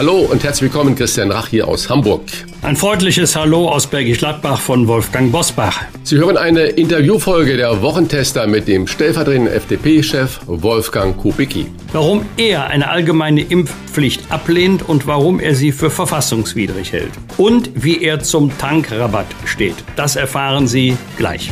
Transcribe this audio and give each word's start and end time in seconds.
Hallo 0.00 0.20
und 0.20 0.42
herzlich 0.44 0.72
willkommen, 0.72 0.94
Christian 0.94 1.30
Rach 1.30 1.48
hier 1.48 1.68
aus 1.68 1.90
Hamburg. 1.90 2.22
Ein 2.62 2.74
freundliches 2.74 3.36
Hallo 3.36 3.68
aus 3.68 3.86
Bergisch 3.86 4.16
Gladbach 4.16 4.58
von 4.58 4.88
Wolfgang 4.88 5.30
Bosbach. 5.30 5.78
Sie 6.04 6.16
hören 6.16 6.38
eine 6.38 6.62
Interviewfolge 6.62 7.58
der 7.58 7.82
Wochentester 7.82 8.46
mit 8.46 8.66
dem 8.66 8.86
stellvertretenden 8.86 9.52
FDP-Chef 9.52 10.40
Wolfgang 10.46 11.18
Kubicki. 11.18 11.66
Warum 11.92 12.24
er 12.38 12.68
eine 12.68 12.88
allgemeine 12.88 13.42
Impfpflicht 13.42 14.32
ablehnt 14.32 14.88
und 14.88 15.06
warum 15.06 15.38
er 15.38 15.54
sie 15.54 15.70
für 15.70 15.90
verfassungswidrig 15.90 16.92
hält. 16.92 17.12
Und 17.36 17.70
wie 17.74 18.02
er 18.02 18.20
zum 18.20 18.56
Tankrabatt 18.56 19.26
steht. 19.44 19.76
Das 19.96 20.16
erfahren 20.16 20.66
Sie 20.66 20.96
gleich. 21.18 21.50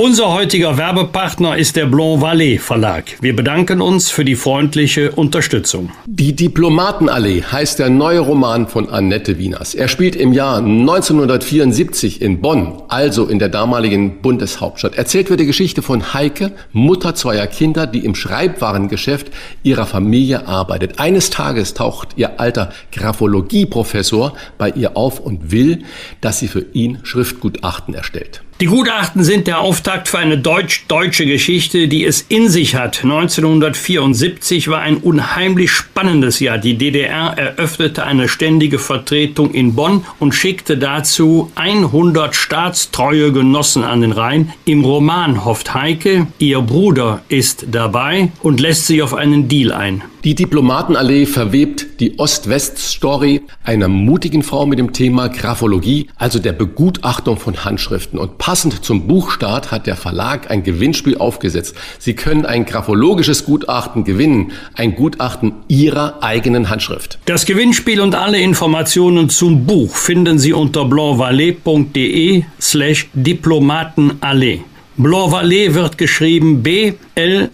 Unser 0.00 0.32
heutiger 0.32 0.78
Werbepartner 0.78 1.56
ist 1.56 1.74
der 1.74 1.86
Blanc 1.86 2.22
Vallée 2.22 2.60
Verlag. 2.60 3.16
Wir 3.20 3.34
bedanken 3.34 3.80
uns 3.80 4.10
für 4.10 4.24
die 4.24 4.36
freundliche 4.36 5.10
Unterstützung. 5.10 5.90
Die 6.06 6.36
Diplomatenallee 6.36 7.42
heißt 7.42 7.80
der 7.80 7.90
neue 7.90 8.20
Roman 8.20 8.68
von 8.68 8.88
Annette 8.88 9.38
Wieners. 9.38 9.74
Er 9.74 9.88
spielt 9.88 10.14
im 10.14 10.32
Jahr 10.32 10.58
1974 10.58 12.22
in 12.22 12.40
Bonn, 12.40 12.80
also 12.86 13.26
in 13.26 13.40
der 13.40 13.48
damaligen 13.48 14.22
Bundeshauptstadt. 14.22 14.94
Erzählt 14.94 15.30
wird 15.30 15.40
die 15.40 15.46
Geschichte 15.46 15.82
von 15.82 16.14
Heike, 16.14 16.52
Mutter 16.70 17.16
zweier 17.16 17.48
Kinder, 17.48 17.88
die 17.88 18.04
im 18.04 18.14
Schreibwarengeschäft 18.14 19.32
ihrer 19.64 19.84
Familie 19.84 20.46
arbeitet. 20.46 21.00
Eines 21.00 21.30
Tages 21.30 21.74
taucht 21.74 22.10
ihr 22.14 22.38
alter 22.38 22.70
Graphologieprofessor 22.92 24.34
bei 24.58 24.70
ihr 24.70 24.96
auf 24.96 25.18
und 25.18 25.50
will, 25.50 25.82
dass 26.20 26.38
sie 26.38 26.46
für 26.46 26.64
ihn 26.72 27.00
Schriftgutachten 27.02 27.94
erstellt. 27.94 28.42
Die 28.60 28.66
Gutachten 28.66 29.22
sind 29.22 29.46
der 29.46 29.60
Auftakt 29.60 30.08
für 30.08 30.18
eine 30.18 30.36
deutsch-deutsche 30.36 31.26
Geschichte, 31.26 31.86
die 31.86 32.04
es 32.04 32.22
in 32.22 32.48
sich 32.48 32.74
hat. 32.74 33.04
1974 33.04 34.66
war 34.66 34.80
ein 34.80 34.96
unheimlich 34.96 35.70
spannendes 35.70 36.40
Jahr. 36.40 36.58
Die 36.58 36.76
DDR 36.76 37.38
eröffnete 37.38 38.04
eine 38.04 38.26
ständige 38.26 38.80
Vertretung 38.80 39.54
in 39.54 39.76
Bonn 39.76 40.04
und 40.18 40.34
schickte 40.34 40.76
dazu 40.76 41.52
100 41.54 42.34
staatstreue 42.34 43.30
Genossen 43.30 43.84
an 43.84 44.00
den 44.00 44.10
Rhein. 44.10 44.52
Im 44.64 44.84
Roman 44.84 45.44
hofft 45.44 45.74
Heike, 45.74 46.26
ihr 46.40 46.60
Bruder 46.60 47.22
ist 47.28 47.66
dabei 47.70 48.32
und 48.42 48.58
lässt 48.58 48.88
sich 48.88 49.02
auf 49.02 49.14
einen 49.14 49.46
Deal 49.46 49.70
ein. 49.70 50.02
Die 50.24 50.34
Diplomatenallee 50.34 51.26
verwebt 51.26 52.00
die 52.00 52.18
Ost-West-Story 52.18 53.42
einer 53.62 53.86
mutigen 53.86 54.42
Frau 54.42 54.66
mit 54.66 54.80
dem 54.80 54.92
Thema 54.92 55.28
Graphologie, 55.28 56.08
also 56.16 56.40
der 56.40 56.52
Begutachtung 56.52 57.38
von 57.38 57.64
Handschriften. 57.64 58.18
Und 58.18 58.36
passend 58.48 58.82
zum 58.82 59.06
Buchstart 59.06 59.70
hat 59.72 59.86
der 59.86 59.94
Verlag 59.94 60.50
ein 60.50 60.62
Gewinnspiel 60.62 61.18
aufgesetzt. 61.18 61.76
Sie 61.98 62.14
können 62.14 62.46
ein 62.46 62.64
graphologisches 62.64 63.44
Gutachten 63.44 64.04
gewinnen, 64.04 64.52
ein 64.74 64.94
Gutachten 64.94 65.52
Ihrer 65.68 66.22
eigenen 66.22 66.70
Handschrift. 66.70 67.18
Das 67.26 67.44
Gewinnspiel 67.44 68.00
und 68.00 68.14
alle 68.14 68.40
Informationen 68.40 69.28
zum 69.28 69.66
Buch 69.66 69.94
finden 69.94 70.38
Sie 70.38 70.54
unter 70.54 70.86
blancvalet.de 70.86 72.44
slash 72.58 73.10
Diplomatenallee. 73.12 74.62
Blancvalet 74.96 75.74
wird 75.74 75.98
geschrieben 75.98 76.62
B-L-A-N-V 76.62 77.50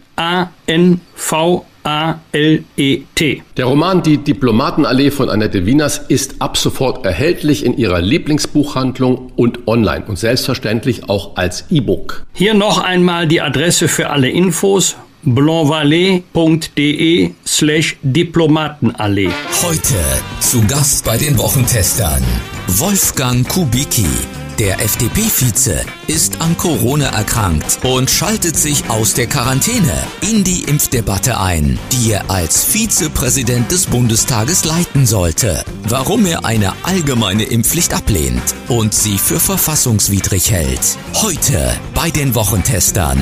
A-L-E-T. 1.85 3.43
Der 3.57 3.65
Roman 3.67 4.03
Die 4.03 4.19
Diplomatenallee 4.19 5.11
von 5.11 5.31
Annette 5.31 5.67
Wieners 5.67 5.99
ist 6.09 6.41
ab 6.41 6.57
sofort 6.57 7.05
erhältlich 7.05 7.65
in 7.65 7.77
ihrer 7.77 8.01
Lieblingsbuchhandlung 8.01 9.33
und 9.37 9.69
online 9.69 10.05
und 10.07 10.19
selbstverständlich 10.19 11.09
auch 11.09 11.37
als 11.37 11.67
E-Book. 11.71 12.27
Hier 12.33 12.55
noch 12.55 12.83
einmal 12.83 13.29
die 13.29 13.41
Adresse 13.41 13.89
für 13.89 14.11
alle 14.11 14.31
Infos 14.31 14.97
blancvalet.de 15.25 17.31
slash 17.47 17.97
Diplomatenallee. 18.03 19.31
Heute 19.63 19.95
zu 20.41 20.67
Gast 20.67 21.05
bei 21.05 21.17
den 21.17 21.39
Wochentestern 21.39 22.23
Wolfgang 22.67 23.49
Kubicki. 23.49 24.07
Der 24.61 24.81
FDP-Vize 24.81 25.85
ist 26.07 26.41
an 26.41 26.57
Corona 26.57 27.07
erkrankt 27.07 27.81
und 27.83 28.09
schaltet 28.09 28.57
sich 28.57 28.89
aus 28.89 29.13
der 29.13 29.27
Quarantäne 29.27 29.93
in 30.21 30.45
die 30.45 30.63
Impfdebatte 30.63 31.41
ein, 31.41 31.77
die 31.91 32.13
er 32.13 32.31
als 32.31 32.63
Vizepräsident 32.63 33.73
des 33.73 33.87
Bundestages 33.87 34.65
leiten 34.65 35.07
sollte. 35.07 35.65
Warum 35.89 36.25
er 36.25 36.45
eine 36.45 36.73
allgemeine 36.85 37.43
Impfpflicht 37.43 37.95
ablehnt 37.95 38.55
und 38.69 38.95
sie 38.95 39.19
für 39.19 39.41
verfassungswidrig 39.41 40.53
hält. 40.53 40.99
Heute 41.15 41.77
bei 41.93 42.11
den 42.11 42.37
Wochentestern. 42.37 43.19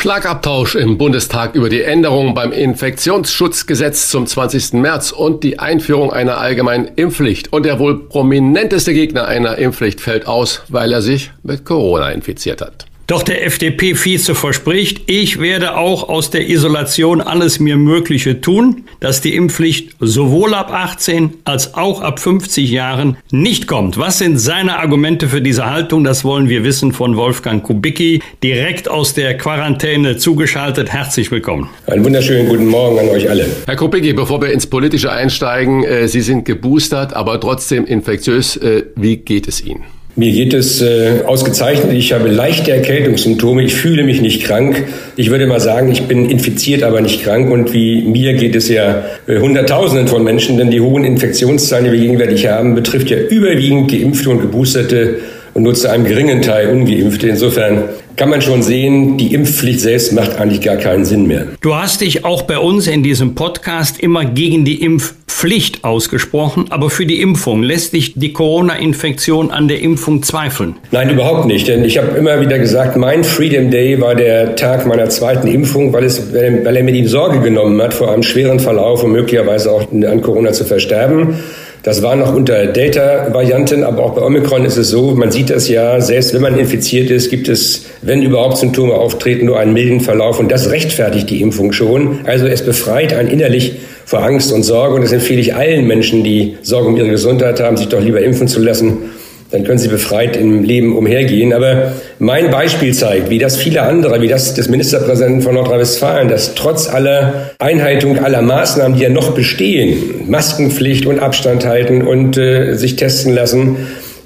Schlagabtausch 0.00 0.76
im 0.76 0.96
Bundestag 0.96 1.54
über 1.54 1.68
die 1.68 1.82
Änderungen 1.82 2.32
beim 2.32 2.52
Infektionsschutzgesetz 2.52 4.08
zum 4.08 4.26
20. 4.26 4.72
März 4.72 5.12
und 5.12 5.44
die 5.44 5.58
Einführung 5.58 6.10
einer 6.10 6.38
allgemeinen 6.38 6.88
Impfpflicht. 6.96 7.52
Und 7.52 7.66
der 7.66 7.78
wohl 7.78 8.08
prominenteste 8.08 8.94
Gegner 8.94 9.26
einer 9.26 9.58
Impfpflicht 9.58 10.00
fällt 10.00 10.26
aus, 10.26 10.62
weil 10.68 10.90
er 10.90 11.02
sich 11.02 11.32
mit 11.42 11.66
Corona 11.66 12.12
infiziert 12.12 12.62
hat. 12.62 12.86
Doch 13.10 13.24
der 13.24 13.44
FDP-Vize 13.44 14.36
verspricht, 14.36 15.02
ich 15.06 15.40
werde 15.40 15.76
auch 15.76 16.08
aus 16.08 16.30
der 16.30 16.48
Isolation 16.48 17.20
alles 17.20 17.58
mir 17.58 17.76
Mögliche 17.76 18.40
tun, 18.40 18.84
dass 19.00 19.20
die 19.20 19.34
Impfpflicht 19.34 19.96
sowohl 19.98 20.54
ab 20.54 20.72
18 20.72 21.32
als 21.42 21.74
auch 21.74 22.02
ab 22.02 22.20
50 22.20 22.70
Jahren 22.70 23.16
nicht 23.32 23.66
kommt. 23.66 23.98
Was 23.98 24.18
sind 24.18 24.38
seine 24.38 24.78
Argumente 24.78 25.28
für 25.28 25.42
diese 25.42 25.68
Haltung? 25.68 26.04
Das 26.04 26.22
wollen 26.22 26.48
wir 26.48 26.62
wissen 26.62 26.92
von 26.92 27.16
Wolfgang 27.16 27.64
Kubicki, 27.64 28.22
direkt 28.44 28.88
aus 28.88 29.12
der 29.12 29.36
Quarantäne 29.36 30.16
zugeschaltet. 30.16 30.90
Herzlich 30.92 31.32
willkommen. 31.32 31.68
Einen 31.88 32.04
wunderschönen 32.04 32.48
guten 32.48 32.66
Morgen 32.66 32.96
an 33.00 33.08
euch 33.08 33.28
alle. 33.28 33.46
Herr 33.66 33.74
Kubicki, 33.74 34.12
bevor 34.12 34.40
wir 34.40 34.52
ins 34.52 34.68
Politische 34.68 35.10
einsteigen, 35.10 35.82
äh, 35.82 36.06
Sie 36.06 36.20
sind 36.20 36.44
geboostert, 36.44 37.12
aber 37.14 37.40
trotzdem 37.40 37.86
infektiös. 37.86 38.56
Äh, 38.56 38.84
wie 38.94 39.16
geht 39.16 39.48
es 39.48 39.64
Ihnen? 39.64 39.99
Mir 40.16 40.32
geht 40.32 40.54
es 40.54 40.82
äh, 40.82 41.22
ausgezeichnet. 41.24 41.92
Ich 41.92 42.12
habe 42.12 42.28
leichte 42.28 42.72
Erkältungssymptome. 42.72 43.62
Ich 43.62 43.74
fühle 43.74 44.02
mich 44.02 44.20
nicht 44.20 44.42
krank. 44.42 44.84
Ich 45.16 45.30
würde 45.30 45.46
mal 45.46 45.60
sagen, 45.60 45.90
ich 45.92 46.02
bin 46.02 46.28
infiziert, 46.28 46.82
aber 46.82 47.00
nicht 47.00 47.22
krank. 47.22 47.50
Und 47.50 47.72
wie 47.72 48.02
mir 48.02 48.34
geht 48.34 48.56
es 48.56 48.68
ja 48.68 49.04
äh, 49.28 49.38
Hunderttausenden 49.38 50.08
von 50.08 50.24
Menschen, 50.24 50.58
denn 50.58 50.70
die 50.70 50.80
hohen 50.80 51.04
Infektionszahlen, 51.04 51.84
die 51.84 51.92
wir 51.92 52.00
gegenwärtig 52.00 52.48
haben, 52.48 52.74
betrifft 52.74 53.08
ja 53.08 53.18
überwiegend 53.18 53.90
Geimpfte 53.90 54.30
und 54.30 54.40
Geboosterte 54.40 55.20
und 55.60 55.64
nur 55.64 55.74
zu 55.74 55.90
einem 55.90 56.06
geringen 56.06 56.40
Teil 56.40 56.70
Ungeimpfte. 56.70 57.28
Insofern 57.28 57.84
kann 58.16 58.30
man 58.30 58.40
schon 58.40 58.62
sehen, 58.62 59.18
die 59.18 59.34
Impfpflicht 59.34 59.80
selbst 59.80 60.12
macht 60.14 60.38
eigentlich 60.38 60.62
gar 60.62 60.76
keinen 60.76 61.04
Sinn 61.04 61.26
mehr. 61.26 61.48
Du 61.60 61.74
hast 61.74 62.00
dich 62.00 62.24
auch 62.24 62.42
bei 62.42 62.58
uns 62.58 62.86
in 62.86 63.02
diesem 63.02 63.34
Podcast 63.34 64.00
immer 64.00 64.24
gegen 64.24 64.64
die 64.64 64.82
Impfpflicht 64.82 65.84
ausgesprochen, 65.84 66.66
aber 66.70 66.88
für 66.88 67.04
die 67.04 67.20
Impfung 67.20 67.62
lässt 67.62 67.92
dich 67.92 68.14
die 68.14 68.32
Corona-Infektion 68.32 69.50
an 69.50 69.68
der 69.68 69.80
Impfung 69.80 70.22
zweifeln? 70.22 70.76
Nein, 70.92 71.10
überhaupt 71.10 71.46
nicht, 71.46 71.68
denn 71.68 71.84
ich 71.84 71.98
habe 71.98 72.16
immer 72.16 72.40
wieder 72.40 72.58
gesagt, 72.58 72.96
mein 72.96 73.22
Freedom 73.22 73.70
Day 73.70 74.00
war 74.00 74.14
der 74.14 74.56
Tag 74.56 74.86
meiner 74.86 75.10
zweiten 75.10 75.46
Impfung, 75.46 75.92
weil, 75.92 76.04
es, 76.04 76.32
weil 76.32 76.74
er 76.74 76.82
mir 76.82 76.92
die 76.92 77.06
Sorge 77.06 77.40
genommen 77.40 77.80
hat, 77.82 77.92
vor 77.92 78.10
einem 78.10 78.22
schweren 78.22 78.60
Verlauf 78.60 79.04
und 79.04 79.12
möglicherweise 79.12 79.70
auch 79.70 79.92
an 79.92 80.22
Corona 80.22 80.52
zu 80.52 80.64
versterben. 80.64 81.34
Das 81.82 82.02
war 82.02 82.14
noch 82.14 82.34
unter 82.34 82.66
Delta-Varianten, 82.66 83.84
aber 83.84 84.02
auch 84.02 84.14
bei 84.14 84.22
Omikron 84.22 84.66
ist 84.66 84.76
es 84.76 84.90
so, 84.90 85.12
man 85.12 85.30
sieht 85.30 85.48
das 85.48 85.68
ja, 85.68 85.98
selbst 86.00 86.34
wenn 86.34 86.42
man 86.42 86.58
infiziert 86.58 87.10
ist, 87.10 87.30
gibt 87.30 87.48
es, 87.48 87.86
wenn 88.02 88.22
überhaupt 88.22 88.58
Symptome 88.58 88.92
auftreten, 88.92 89.46
nur 89.46 89.58
einen 89.58 89.72
milden 89.72 90.00
Verlauf 90.00 90.38
und 90.38 90.52
das 90.52 90.70
rechtfertigt 90.70 91.30
die 91.30 91.40
Impfung 91.40 91.72
schon. 91.72 92.20
Also 92.26 92.46
es 92.46 92.62
befreit 92.62 93.14
einen 93.14 93.30
innerlich 93.30 93.76
vor 94.04 94.22
Angst 94.22 94.52
und 94.52 94.62
Sorge 94.62 94.94
und 94.94 95.02
das 95.02 95.12
empfehle 95.12 95.40
ich 95.40 95.54
allen 95.54 95.86
Menschen, 95.86 96.22
die 96.22 96.58
Sorge 96.60 96.88
um 96.88 96.96
ihre 96.96 97.08
Gesundheit 97.08 97.60
haben, 97.60 97.78
sich 97.78 97.88
doch 97.88 98.00
lieber 98.00 98.20
impfen 98.20 98.46
zu 98.46 98.60
lassen 98.60 99.10
dann 99.50 99.64
können 99.64 99.78
sie 99.78 99.88
befreit 99.88 100.36
im 100.36 100.62
Leben 100.62 100.96
umhergehen. 100.96 101.52
Aber 101.52 101.92
mein 102.18 102.50
Beispiel 102.50 102.94
zeigt, 102.94 103.30
wie 103.30 103.38
das 103.38 103.56
viele 103.56 103.82
andere, 103.82 104.20
wie 104.22 104.28
das 104.28 104.54
des 104.54 104.68
Ministerpräsidenten 104.68 105.42
von 105.42 105.54
Nordrhein-Westfalen, 105.54 106.28
dass 106.28 106.54
trotz 106.54 106.88
aller 106.88 107.50
Einhaltung 107.58 108.18
aller 108.18 108.42
Maßnahmen, 108.42 108.96
die 108.96 109.04
ja 109.04 109.10
noch 109.10 109.32
bestehen, 109.32 110.28
Maskenpflicht 110.28 111.06
und 111.06 111.18
Abstand 111.18 111.66
halten 111.66 112.02
und 112.02 112.36
äh, 112.36 112.74
sich 112.74 112.96
testen 112.96 113.34
lassen, 113.34 113.76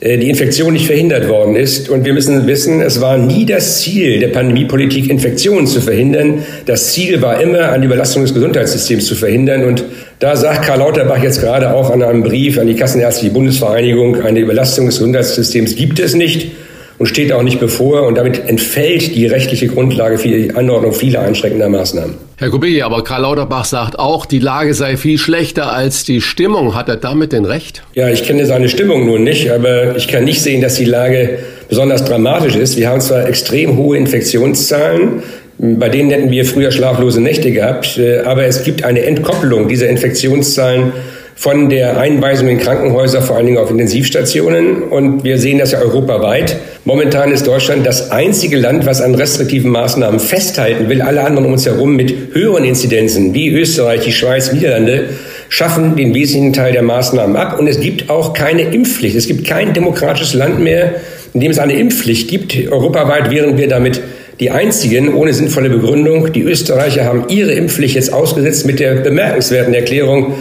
äh, 0.05 0.19
die 0.19 0.29
Infektion 0.29 0.75
nicht 0.75 0.87
verhindert 0.87 1.29
worden 1.29 1.57
ist. 1.57 1.89
Und 1.89 2.05
wir 2.05 2.13
müssen 2.13 2.47
wissen, 2.47 2.83
es 2.83 3.01
war 3.01 3.17
nie 3.17 3.47
das 3.47 3.81
Ziel 3.81 4.19
der 4.19 4.29
Pandemiepolitik, 4.29 5.09
Infektionen 5.09 5.67
zu 5.67 5.81
verhindern. 5.81 6.45
Das 6.67 6.93
Ziel 6.93 7.23
war 7.23 7.41
immer, 7.41 7.71
eine 7.71 7.87
Überlastung 7.87 8.23
des 8.23 8.35
Gesundheitssystems 8.35 9.07
zu 9.07 9.15
verhindern. 9.15 9.65
Und 9.65 9.85
Da 10.21 10.37
sagt 10.37 10.65
Karl 10.65 10.79
Lauterbach 10.79 11.23
jetzt 11.23 11.41
gerade 11.41 11.75
auch 11.75 11.91
an 11.91 12.03
einem 12.03 12.23
Brief 12.23 12.59
an 12.59 12.67
die 12.67 12.77
Kassenärztliche 12.77 13.33
Bundesvereinigung, 13.33 14.23
eine 14.23 14.41
Überlastung 14.41 14.87
des 14.87 14.99
Gesundheitssystems 14.99 15.77
gibt 15.77 15.99
es 15.99 16.15
nicht 16.15 16.53
und 16.99 17.07
steht 17.07 17.33
auch 17.33 17.43
nicht 17.43 17.59
bevor. 17.59 18.07
Und 18.07 18.17
damit 18.17 18.49
entfällt 18.49 19.15
die 19.15 19.27
rechtliche 19.27 19.67
Grundlage 19.67 20.19
für 20.19 20.29
die 20.29 20.55
Anordnung 20.55 20.93
vieler 20.93 21.23
einschränkender 21.23 21.69
Maßnahmen. 21.69 22.15
Herr 22.37 22.51
Kubicki, 22.51 22.83
aber 22.83 23.03
Karl 23.05 23.23
Lauterbach 23.23 23.65
sagt 23.65 23.99
auch, 23.99 24.27
die 24.27 24.39
Lage 24.39 24.75
sei 24.75 24.97
viel 24.97 25.19
schlechter 25.19 25.73
als 25.73 26.05
die 26.05 26.21
Stimmung. 26.21 26.75
Hat 26.75 26.89
er 26.89 26.97
damit 26.97 27.33
denn 27.33 27.45
recht? 27.45 27.83
Ja, 27.95 28.09
ich 28.09 28.25
kenne 28.25 28.47
seine 28.47 28.69
Stimmung 28.69 29.07
nun 29.07 29.25
nicht, 29.25 29.51
aber 29.51 29.97
ich 29.97 30.09
kann 30.09 30.25
nicht 30.25 30.43
sehen, 30.43 30.61
dass 30.61 30.75
die 30.75 30.85
Lage 30.85 31.39
besonders 31.69 32.05
dramatisch 32.05 32.57
ist. 32.57 32.77
Wir 32.77 32.89
haben 32.89 33.01
zwar 33.01 33.27
extrem 33.27 33.77
hohe 33.77 33.97
Infektionszahlen, 33.97 35.23
bei 35.59 35.89
denen 35.89 36.11
hätten 36.11 36.31
wir 36.31 36.45
früher 36.45 36.71
schlaflose 36.73 37.21
Nächte 37.21 37.53
gehabt, 37.53 37.99
äh, 37.99 38.21
aber 38.21 38.45
es 38.45 38.65
gibt 38.65 38.85
eine 38.85 39.05
Entkopplung 39.05 39.69
dieser 39.69 39.89
Infektionszahlen 39.89 40.93
von 41.37 41.69
der 41.69 41.99
Einweisung 41.99 42.49
in 42.49 42.59
Krankenhäuser, 42.59 43.21
vor 43.21 43.37
allen 43.37 43.47
Dingen 43.47 43.59
auf 43.59 43.71
Intensivstationen. 43.71 44.85
Und 44.85 45.25
wir 45.25 45.39
sehen 45.39 45.59
das 45.59 45.73
ja 45.73 45.81
europaweit. 45.81 46.57
Momentan 46.85 47.33
ist 47.33 47.47
Deutschland 47.47 47.85
das 47.85 48.11
einzige 48.13 48.57
Land, 48.57 48.87
was 48.87 49.01
an 49.01 49.15
restriktiven 49.15 49.71
Maßnahmen 49.71 50.21
festhalten 50.21 50.89
will. 50.89 51.03
Alle 51.03 51.25
anderen 51.25 51.47
um 51.47 51.53
uns 51.53 51.67
herum 51.67 51.97
mit 51.97 52.15
höheren 52.33 52.65
Inzidenzen 52.65 53.35
wie 53.35 53.51
Österreich, 53.51 54.03
die 54.03 54.13
Schweiz, 54.13 54.53
Niederlande 54.53 55.09
schaffen 55.49 55.97
den 55.97 56.15
wesentlichen 56.15 56.53
Teil 56.53 56.73
der 56.73 56.83
Maßnahmen 56.83 57.37
ab. 57.37 57.59
Und 57.59 57.67
es 57.67 57.81
gibt 57.81 58.11
auch 58.11 58.33
keine 58.33 58.63
Impfpflicht. 58.63 59.17
Es 59.17 59.27
gibt 59.27 59.47
kein 59.47 59.73
demokratisches 59.73 60.35
Land 60.35 60.61
mehr, 60.61 60.95
in 61.33 61.41
dem 61.41 61.51
es 61.51 61.59
eine 61.59 61.75
Impfpflicht 61.75 62.29
gibt. 62.29 62.57
Europaweit 62.71 63.31
wären 63.31 63.59
wir 63.59 63.69
damit 63.69 64.01
die 64.41 64.51
einzigen 64.51 65.15
ohne 65.15 65.33
sinnvolle 65.33 65.71
Begründung. 65.71 66.33
Die 66.33 66.43
Österreicher 66.43 67.05
haben 67.05 67.25
ihre 67.29 67.53
Impfpflicht 67.53 67.95
jetzt 67.95 68.13
ausgesetzt 68.13 68.67
mit 68.67 68.81
der 68.81 68.97
bemerkenswerten 68.97 69.75
Erklärung, 69.75 70.35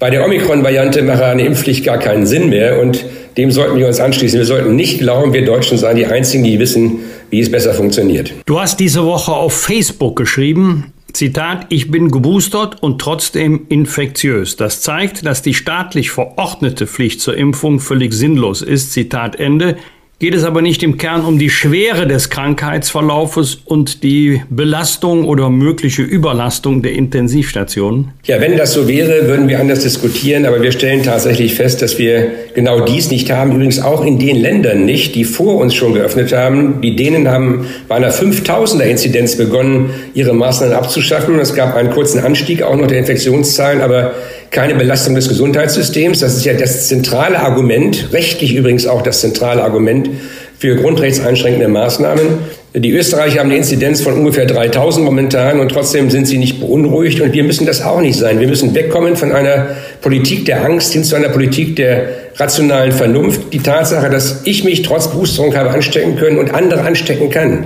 bei 0.00 0.08
der 0.08 0.24
Omikron-Variante 0.24 1.02
mache 1.02 1.26
eine 1.26 1.44
Impfpflicht 1.44 1.84
gar 1.84 1.98
keinen 1.98 2.26
Sinn 2.26 2.48
mehr 2.48 2.80
und 2.80 3.04
dem 3.36 3.50
sollten 3.50 3.76
wir 3.76 3.86
uns 3.86 4.00
anschließen. 4.00 4.38
Wir 4.38 4.46
sollten 4.46 4.74
nicht 4.74 4.98
glauben, 4.98 5.34
wir 5.34 5.44
Deutschen 5.44 5.76
seien 5.76 5.94
die 5.94 6.06
Einzigen, 6.06 6.42
die 6.42 6.58
wissen, 6.58 7.00
wie 7.28 7.38
es 7.38 7.50
besser 7.50 7.74
funktioniert. 7.74 8.32
Du 8.46 8.58
hast 8.58 8.80
diese 8.80 9.04
Woche 9.04 9.32
auf 9.32 9.52
Facebook 9.52 10.16
geschrieben, 10.16 10.94
Zitat, 11.12 11.66
ich 11.68 11.90
bin 11.90 12.10
geboostert 12.10 12.82
und 12.82 12.98
trotzdem 12.98 13.66
infektiös. 13.68 14.56
Das 14.56 14.80
zeigt, 14.80 15.26
dass 15.26 15.42
die 15.42 15.52
staatlich 15.52 16.10
verordnete 16.10 16.86
Pflicht 16.86 17.20
zur 17.20 17.36
Impfung 17.36 17.78
völlig 17.78 18.14
sinnlos 18.14 18.62
ist. 18.62 18.92
Zitat 18.92 19.38
Ende 19.38 19.76
geht 20.20 20.34
es 20.34 20.44
aber 20.44 20.60
nicht 20.60 20.82
im 20.82 20.98
Kern 20.98 21.24
um 21.24 21.38
die 21.38 21.48
Schwere 21.48 22.06
des 22.06 22.28
Krankheitsverlaufes 22.28 23.54
und 23.64 24.02
die 24.02 24.42
Belastung 24.50 25.24
oder 25.24 25.48
mögliche 25.48 26.02
Überlastung 26.02 26.82
der 26.82 26.92
Intensivstationen? 26.92 28.12
Ja, 28.24 28.38
wenn 28.38 28.58
das 28.58 28.74
so 28.74 28.86
wäre, 28.86 29.26
würden 29.26 29.48
wir 29.48 29.58
anders 29.58 29.80
diskutieren, 29.80 30.44
aber 30.44 30.60
wir 30.60 30.72
stellen 30.72 31.02
tatsächlich 31.02 31.54
fest, 31.54 31.80
dass 31.80 31.98
wir 31.98 32.32
genau 32.54 32.80
dies 32.80 33.10
nicht 33.10 33.30
haben. 33.30 33.52
Übrigens 33.52 33.80
auch 33.80 34.04
in 34.04 34.18
den 34.18 34.36
Ländern 34.36 34.84
nicht, 34.84 35.14
die 35.14 35.24
vor 35.24 35.56
uns 35.56 35.74
schon 35.74 35.94
geöffnet 35.94 36.34
haben. 36.34 36.82
Die 36.82 36.96
Dänen 36.96 37.26
haben 37.26 37.66
bei 37.88 37.96
einer 37.96 38.12
5000er 38.12 38.82
Inzidenz 38.82 39.36
begonnen, 39.38 39.88
ihre 40.12 40.34
Maßnahmen 40.34 40.76
abzuschaffen. 40.76 41.38
Es 41.38 41.54
gab 41.54 41.74
einen 41.74 41.92
kurzen 41.92 42.20
Anstieg 42.20 42.62
auch 42.62 42.76
noch 42.76 42.88
der 42.88 42.98
Infektionszahlen, 42.98 43.80
aber 43.80 44.12
keine 44.50 44.74
Belastung 44.74 45.14
des 45.14 45.28
Gesundheitssystems. 45.28 46.20
Das 46.20 46.36
ist 46.36 46.44
ja 46.44 46.54
das 46.54 46.88
zentrale 46.88 47.38
Argument, 47.40 48.08
rechtlich 48.12 48.54
übrigens 48.54 48.86
auch 48.86 49.02
das 49.02 49.20
zentrale 49.20 49.62
Argument 49.62 50.10
für 50.58 50.76
grundrechtseinschränkende 50.76 51.68
Maßnahmen. 51.68 52.60
Die 52.74 52.92
Österreicher 52.92 53.40
haben 53.40 53.48
eine 53.48 53.56
Inzidenz 53.56 54.00
von 54.00 54.14
ungefähr 54.14 54.46
3000 54.46 55.04
momentan 55.04 55.58
und 55.58 55.70
trotzdem 55.70 56.10
sind 56.10 56.26
sie 56.26 56.38
nicht 56.38 56.60
beunruhigt 56.60 57.20
und 57.20 57.32
wir 57.32 57.42
müssen 57.42 57.66
das 57.66 57.82
auch 57.82 58.00
nicht 58.00 58.16
sein. 58.16 58.38
Wir 58.38 58.46
müssen 58.46 58.74
wegkommen 58.74 59.16
von 59.16 59.32
einer 59.32 59.68
Politik 60.02 60.44
der 60.44 60.64
Angst 60.64 60.92
hin 60.92 61.02
zu 61.02 61.16
einer 61.16 61.30
Politik 61.30 61.76
der 61.76 62.10
rationalen 62.36 62.92
Vernunft. 62.92 63.52
Die 63.52 63.58
Tatsache, 63.58 64.10
dass 64.10 64.42
ich 64.44 64.62
mich 64.62 64.82
trotz 64.82 65.08
Boosterung 65.08 65.56
habe 65.56 65.70
anstecken 65.70 66.16
können 66.16 66.38
und 66.38 66.54
andere 66.54 66.82
anstecken 66.82 67.30
kann, 67.30 67.64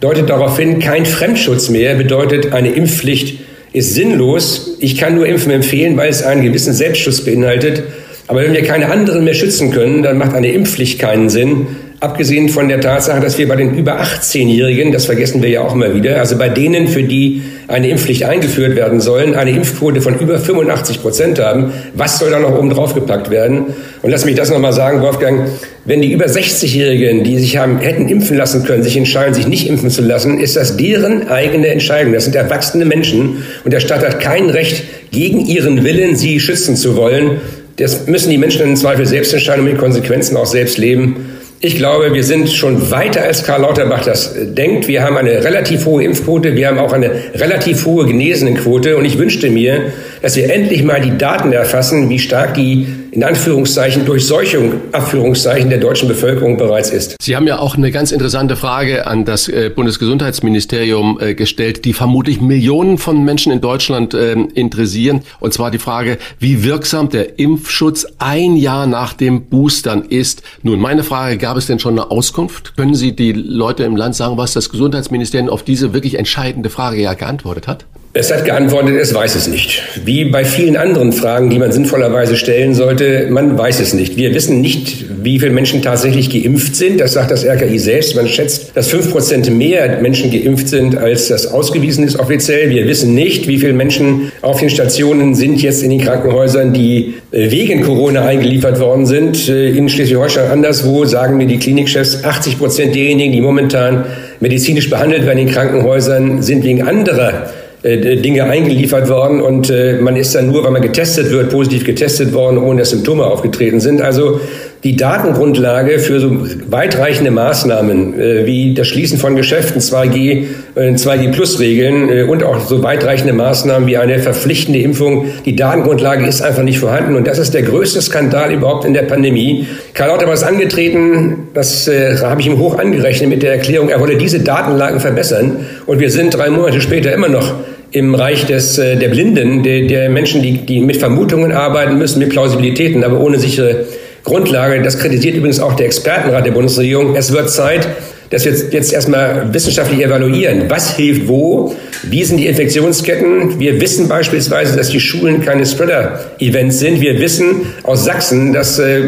deutet 0.00 0.28
darauf 0.28 0.58
hin, 0.58 0.78
kein 0.78 1.06
Fremdschutz 1.06 1.70
mehr 1.70 1.94
bedeutet 1.94 2.52
eine 2.52 2.70
Impfpflicht 2.70 3.38
ist 3.74 3.92
sinnlos. 3.92 4.76
Ich 4.78 4.96
kann 4.96 5.16
nur 5.16 5.26
Impfen 5.26 5.50
empfehlen, 5.50 5.96
weil 5.96 6.08
es 6.08 6.22
einen 6.22 6.42
gewissen 6.42 6.72
Selbstschutz 6.72 7.20
beinhaltet. 7.22 7.82
Aber 8.28 8.42
wenn 8.42 8.54
wir 8.54 8.62
keine 8.62 8.90
anderen 8.90 9.24
mehr 9.24 9.34
schützen 9.34 9.70
können, 9.72 10.02
dann 10.02 10.16
macht 10.16 10.34
eine 10.34 10.52
Impfpflicht 10.52 10.98
keinen 10.98 11.28
Sinn. 11.28 11.66
Abgesehen 12.00 12.48
von 12.48 12.68
der 12.68 12.80
Tatsache, 12.80 13.20
dass 13.20 13.38
wir 13.38 13.48
bei 13.48 13.56
den 13.56 13.78
über 13.78 14.00
18-Jährigen, 14.00 14.92
das 14.92 15.06
vergessen 15.06 15.42
wir 15.42 15.48
ja 15.48 15.62
auch 15.62 15.74
immer 15.74 15.94
wieder, 15.94 16.18
also 16.18 16.36
bei 16.36 16.48
denen, 16.48 16.88
für 16.88 17.02
die 17.02 17.42
eine 17.66 17.88
Impfpflicht 17.88 18.24
eingeführt 18.24 18.76
werden 18.76 19.00
sollen, 19.00 19.34
eine 19.34 19.52
Impfquote 19.52 20.02
von 20.02 20.18
über 20.18 20.38
85 20.38 21.00
Prozent 21.00 21.38
haben. 21.38 21.72
Was 21.94 22.18
soll 22.18 22.30
da 22.30 22.38
noch 22.38 22.58
oben 22.58 22.68
drauf 22.68 22.94
gepackt 22.94 23.30
werden? 23.30 23.74
Und 24.02 24.10
lass 24.10 24.24
mich 24.24 24.34
das 24.34 24.50
nochmal 24.50 24.72
sagen, 24.72 25.00
Wolfgang, 25.00 25.48
wenn 25.86 26.02
die 26.02 26.12
über 26.12 26.26
60-Jährigen, 26.26 27.24
die 27.24 27.38
sich 27.38 27.56
haben, 27.56 27.78
hätten 27.78 28.08
impfen 28.08 28.36
lassen 28.36 28.64
können, 28.64 28.82
sich 28.82 28.96
entscheiden, 28.96 29.32
sich 29.32 29.46
nicht 29.46 29.66
impfen 29.66 29.88
zu 29.88 30.02
lassen, 30.02 30.40
ist 30.40 30.56
das 30.56 30.76
deren 30.76 31.28
eigene 31.28 31.68
Entscheidung. 31.68 32.12
Das 32.12 32.24
sind 32.24 32.36
erwachsene 32.36 32.84
Menschen 32.84 33.44
und 33.64 33.72
der 33.72 33.80
Staat 33.80 34.04
hat 34.04 34.20
kein 34.20 34.50
Recht, 34.50 34.84
gegen 35.10 35.46
ihren 35.46 35.84
Willen 35.84 36.16
sie 36.16 36.40
schützen 36.40 36.76
zu 36.76 36.96
wollen. 36.96 37.40
Das 37.76 38.06
müssen 38.06 38.30
die 38.30 38.38
Menschen 38.38 38.62
im 38.62 38.76
Zweifel 38.76 39.06
selbst 39.06 39.32
entscheiden 39.32 39.64
und 39.64 39.70
mit 39.70 39.78
Konsequenzen 39.78 40.36
auch 40.36 40.46
selbst 40.46 40.76
leben. 40.78 41.16
Ich 41.64 41.76
glaube, 41.76 42.12
wir 42.12 42.24
sind 42.24 42.50
schon 42.50 42.90
weiter 42.90 43.22
als 43.22 43.42
Karl 43.42 43.62
Lauterbach 43.62 44.04
das 44.04 44.34
denkt. 44.38 44.86
Wir 44.86 45.02
haben 45.02 45.16
eine 45.16 45.42
relativ 45.44 45.86
hohe 45.86 46.04
Impfquote, 46.04 46.56
wir 46.56 46.68
haben 46.68 46.78
auch 46.78 46.92
eine 46.92 47.10
relativ 47.34 47.86
hohe 47.86 48.04
Genesenenquote 48.04 48.98
und 48.98 49.06
ich 49.06 49.16
wünschte 49.16 49.48
mir, 49.48 49.90
dass 50.20 50.36
wir 50.36 50.52
endlich 50.52 50.82
mal 50.82 51.00
die 51.00 51.16
Daten 51.16 51.54
erfassen, 51.54 52.10
wie 52.10 52.18
stark 52.18 52.52
die 52.52 52.86
in 53.14 53.22
Anführungszeichen 53.22 54.04
Durchseuchung, 54.04 54.72
Abführungszeichen 54.90 55.70
der 55.70 55.78
deutschen 55.78 56.08
Bevölkerung 56.08 56.56
bereits 56.56 56.90
ist. 56.90 57.16
Sie 57.22 57.36
haben 57.36 57.46
ja 57.46 57.60
auch 57.60 57.76
eine 57.76 57.92
ganz 57.92 58.10
interessante 58.10 58.56
Frage 58.56 59.06
an 59.06 59.24
das 59.24 59.48
äh, 59.48 59.70
Bundesgesundheitsministerium 59.74 61.20
äh, 61.20 61.34
gestellt, 61.34 61.84
die 61.84 61.92
vermutlich 61.92 62.40
Millionen 62.40 62.98
von 62.98 63.24
Menschen 63.24 63.52
in 63.52 63.60
Deutschland 63.60 64.14
ähm, 64.14 64.48
interessieren. 64.54 65.22
Und 65.38 65.54
zwar 65.54 65.70
die 65.70 65.78
Frage, 65.78 66.18
wie 66.40 66.64
wirksam 66.64 67.08
der 67.08 67.38
Impfschutz 67.38 68.04
ein 68.18 68.56
Jahr 68.56 68.88
nach 68.88 69.12
dem 69.12 69.46
Boostern 69.46 70.02
ist. 70.02 70.42
Nun, 70.62 70.80
meine 70.80 71.04
Frage, 71.04 71.38
gab 71.38 71.56
es 71.56 71.66
denn 71.66 71.78
schon 71.78 71.94
eine 71.94 72.10
Auskunft? 72.10 72.76
Können 72.76 72.94
Sie 72.96 73.14
die 73.14 73.32
Leute 73.32 73.84
im 73.84 73.96
Land 73.96 74.16
sagen, 74.16 74.36
was 74.36 74.54
das 74.54 74.70
Gesundheitsministerium 74.70 75.50
auf 75.50 75.62
diese 75.62 75.94
wirklich 75.94 76.18
entscheidende 76.18 76.68
Frage 76.68 77.00
ja 77.00 77.14
geantwortet 77.14 77.68
hat? 77.68 77.84
Es 78.16 78.32
hat 78.32 78.44
geantwortet, 78.44 78.94
es 79.00 79.12
weiß 79.12 79.34
es 79.34 79.48
nicht. 79.48 79.82
Wie 80.04 80.26
bei 80.26 80.44
vielen 80.44 80.76
anderen 80.76 81.12
Fragen, 81.12 81.50
die 81.50 81.58
man 81.58 81.72
sinnvollerweise 81.72 82.36
stellen 82.36 82.72
sollte, 82.72 83.26
man 83.28 83.58
weiß 83.58 83.80
es 83.80 83.92
nicht. 83.92 84.16
Wir 84.16 84.32
wissen 84.32 84.60
nicht, 84.60 85.06
wie 85.24 85.40
viele 85.40 85.50
Menschen 85.50 85.82
tatsächlich 85.82 86.30
geimpft 86.30 86.76
sind. 86.76 87.00
Das 87.00 87.14
sagt 87.14 87.32
das 87.32 87.44
RKI 87.44 87.76
selbst. 87.76 88.14
Man 88.14 88.28
schätzt, 88.28 88.70
dass 88.76 88.86
fünf 88.86 89.10
Prozent 89.10 89.50
mehr 89.50 89.98
Menschen 90.00 90.30
geimpft 90.30 90.68
sind, 90.68 90.96
als 90.96 91.26
das 91.26 91.48
ausgewiesen 91.48 92.04
ist 92.04 92.16
offiziell. 92.16 92.70
Wir 92.70 92.86
wissen 92.86 93.16
nicht, 93.16 93.48
wie 93.48 93.58
viele 93.58 93.72
Menschen 93.72 94.30
auf 94.42 94.60
den 94.60 94.70
Stationen 94.70 95.34
sind 95.34 95.60
jetzt 95.60 95.82
in 95.82 95.90
den 95.90 96.00
Krankenhäusern, 96.00 96.72
die 96.72 97.14
äh, 97.32 97.50
wegen 97.50 97.82
Corona 97.82 98.24
eingeliefert 98.24 98.78
worden 98.78 99.06
sind. 99.06 99.48
Äh, 99.48 99.70
in 99.70 99.88
Schleswig-Holstein 99.88 100.52
anderswo 100.52 101.04
sagen 101.04 101.36
mir 101.36 101.48
die 101.48 101.58
Klinikchefs, 101.58 102.22
80 102.22 102.58
Prozent 102.58 102.94
derjenigen, 102.94 103.32
die 103.32 103.40
momentan 103.40 104.04
medizinisch 104.38 104.88
behandelt 104.88 105.26
werden 105.26 105.40
in 105.40 105.50
Krankenhäusern, 105.50 106.42
sind 106.42 106.62
wegen 106.62 106.86
anderer 106.86 107.50
Dinge 107.84 108.44
eingeliefert 108.44 109.10
worden 109.10 109.42
und 109.42 109.68
äh, 109.68 109.98
man 110.00 110.16
ist 110.16 110.34
dann 110.34 110.50
nur, 110.50 110.64
weil 110.64 110.70
man 110.70 110.80
getestet 110.80 111.30
wird, 111.30 111.50
positiv 111.50 111.84
getestet 111.84 112.32
worden, 112.32 112.56
ohne 112.56 112.78
dass 112.78 112.90
Symptome 112.90 113.26
aufgetreten 113.26 113.78
sind. 113.78 114.00
Also 114.00 114.40
die 114.84 114.96
Datengrundlage 114.96 115.98
für 115.98 116.20
so 116.20 116.46
weitreichende 116.68 117.30
Maßnahmen 117.30 118.20
äh, 118.20 118.46
wie 118.46 118.74
das 118.74 118.86
Schließen 118.86 119.18
von 119.18 119.34
Geschäften, 119.34 119.80
2G, 119.80 120.46
äh, 120.74 120.94
2G-Plus-Regeln 120.94 122.10
äh, 122.10 122.22
und 122.24 122.42
auch 122.42 122.60
so 122.60 122.82
weitreichende 122.82 123.32
Maßnahmen 123.32 123.88
wie 123.88 123.96
eine 123.96 124.18
verpflichtende 124.18 124.80
Impfung, 124.80 125.26
die 125.46 125.56
Datengrundlage 125.56 126.26
ist 126.26 126.42
einfach 126.42 126.62
nicht 126.62 126.78
vorhanden. 126.78 127.16
Und 127.16 127.26
das 127.26 127.38
ist 127.38 127.54
der 127.54 127.62
größte 127.62 128.02
Skandal 128.02 128.52
überhaupt 128.52 128.84
in 128.84 128.92
der 128.92 129.02
Pandemie. 129.02 129.66
Karl 129.94 130.08
Lauterbach 130.08 130.34
ist 130.34 130.44
angetreten, 130.44 131.48
das 131.54 131.88
äh, 131.88 132.18
habe 132.18 132.42
ich 132.42 132.46
ihm 132.46 132.58
hoch 132.58 132.78
angerechnet 132.78 133.30
mit 133.30 133.42
der 133.42 133.52
Erklärung, 133.52 133.88
er 133.88 134.00
wolle 134.00 134.16
diese 134.16 134.40
Datenlagen 134.40 135.00
verbessern. 135.00 135.66
Und 135.86 135.98
wir 135.98 136.10
sind 136.10 136.34
drei 136.34 136.50
Monate 136.50 136.82
später 136.82 137.10
immer 137.12 137.28
noch 137.28 137.54
im 137.94 138.12
Reich 138.16 138.44
des, 138.46 138.76
äh, 138.76 138.96
der 138.96 139.08
Blinden, 139.08 139.62
der, 139.62 139.82
der 139.82 140.10
Menschen, 140.10 140.42
die, 140.42 140.66
die 140.66 140.80
mit 140.80 140.96
Vermutungen 140.96 141.52
arbeiten 141.52 141.96
müssen, 141.96 142.18
mit 142.18 142.30
Plausibilitäten, 142.30 143.04
aber 143.04 143.20
ohne 143.20 143.38
sichere 143.38 143.84
Grundlage. 144.24 144.82
Das 144.82 144.98
kritisiert 144.98 145.36
übrigens 145.36 145.60
auch 145.60 145.74
der 145.74 145.86
Expertenrat 145.86 146.44
der 146.44 146.50
Bundesregierung. 146.50 147.14
Es 147.14 147.32
wird 147.32 147.50
Zeit, 147.50 147.86
dass 148.30 148.44
wir 148.44 148.52
jetzt 148.52 148.92
erstmal 148.92 149.54
wissenschaftlich 149.54 150.04
evaluieren, 150.04 150.64
was 150.68 150.96
hilft 150.96 151.28
wo, 151.28 151.76
wie 152.02 152.24
sind 152.24 152.38
die 152.38 152.48
Infektionsketten. 152.48 153.60
Wir 153.60 153.80
wissen 153.80 154.08
beispielsweise, 154.08 154.76
dass 154.76 154.88
die 154.88 154.98
Schulen 154.98 155.40
keine 155.40 155.64
Spreader-Events 155.64 156.80
sind. 156.80 157.00
Wir 157.00 157.20
wissen 157.20 157.66
aus 157.84 158.04
Sachsen, 158.04 158.52
dass 158.52 158.80
äh, 158.80 159.02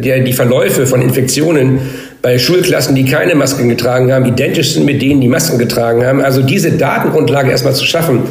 der, 0.00 0.20
die 0.20 0.32
Verläufe 0.32 0.86
von 0.86 1.02
Infektionen 1.02 1.80
bei 2.22 2.38
Schulklassen, 2.38 2.94
die 2.94 3.04
keine 3.04 3.34
Masken 3.34 3.68
getragen 3.68 4.12
haben, 4.12 4.24
identisch 4.24 4.74
sind 4.74 4.86
mit 4.86 5.02
denen, 5.02 5.20
die 5.20 5.28
Masken 5.28 5.58
getragen 5.58 6.06
haben. 6.06 6.20
Also 6.20 6.42
diese 6.42 6.72
Datengrundlage 6.72 7.50
erstmal 7.50 7.74
zu 7.74 7.84
schaffen, 7.84 8.22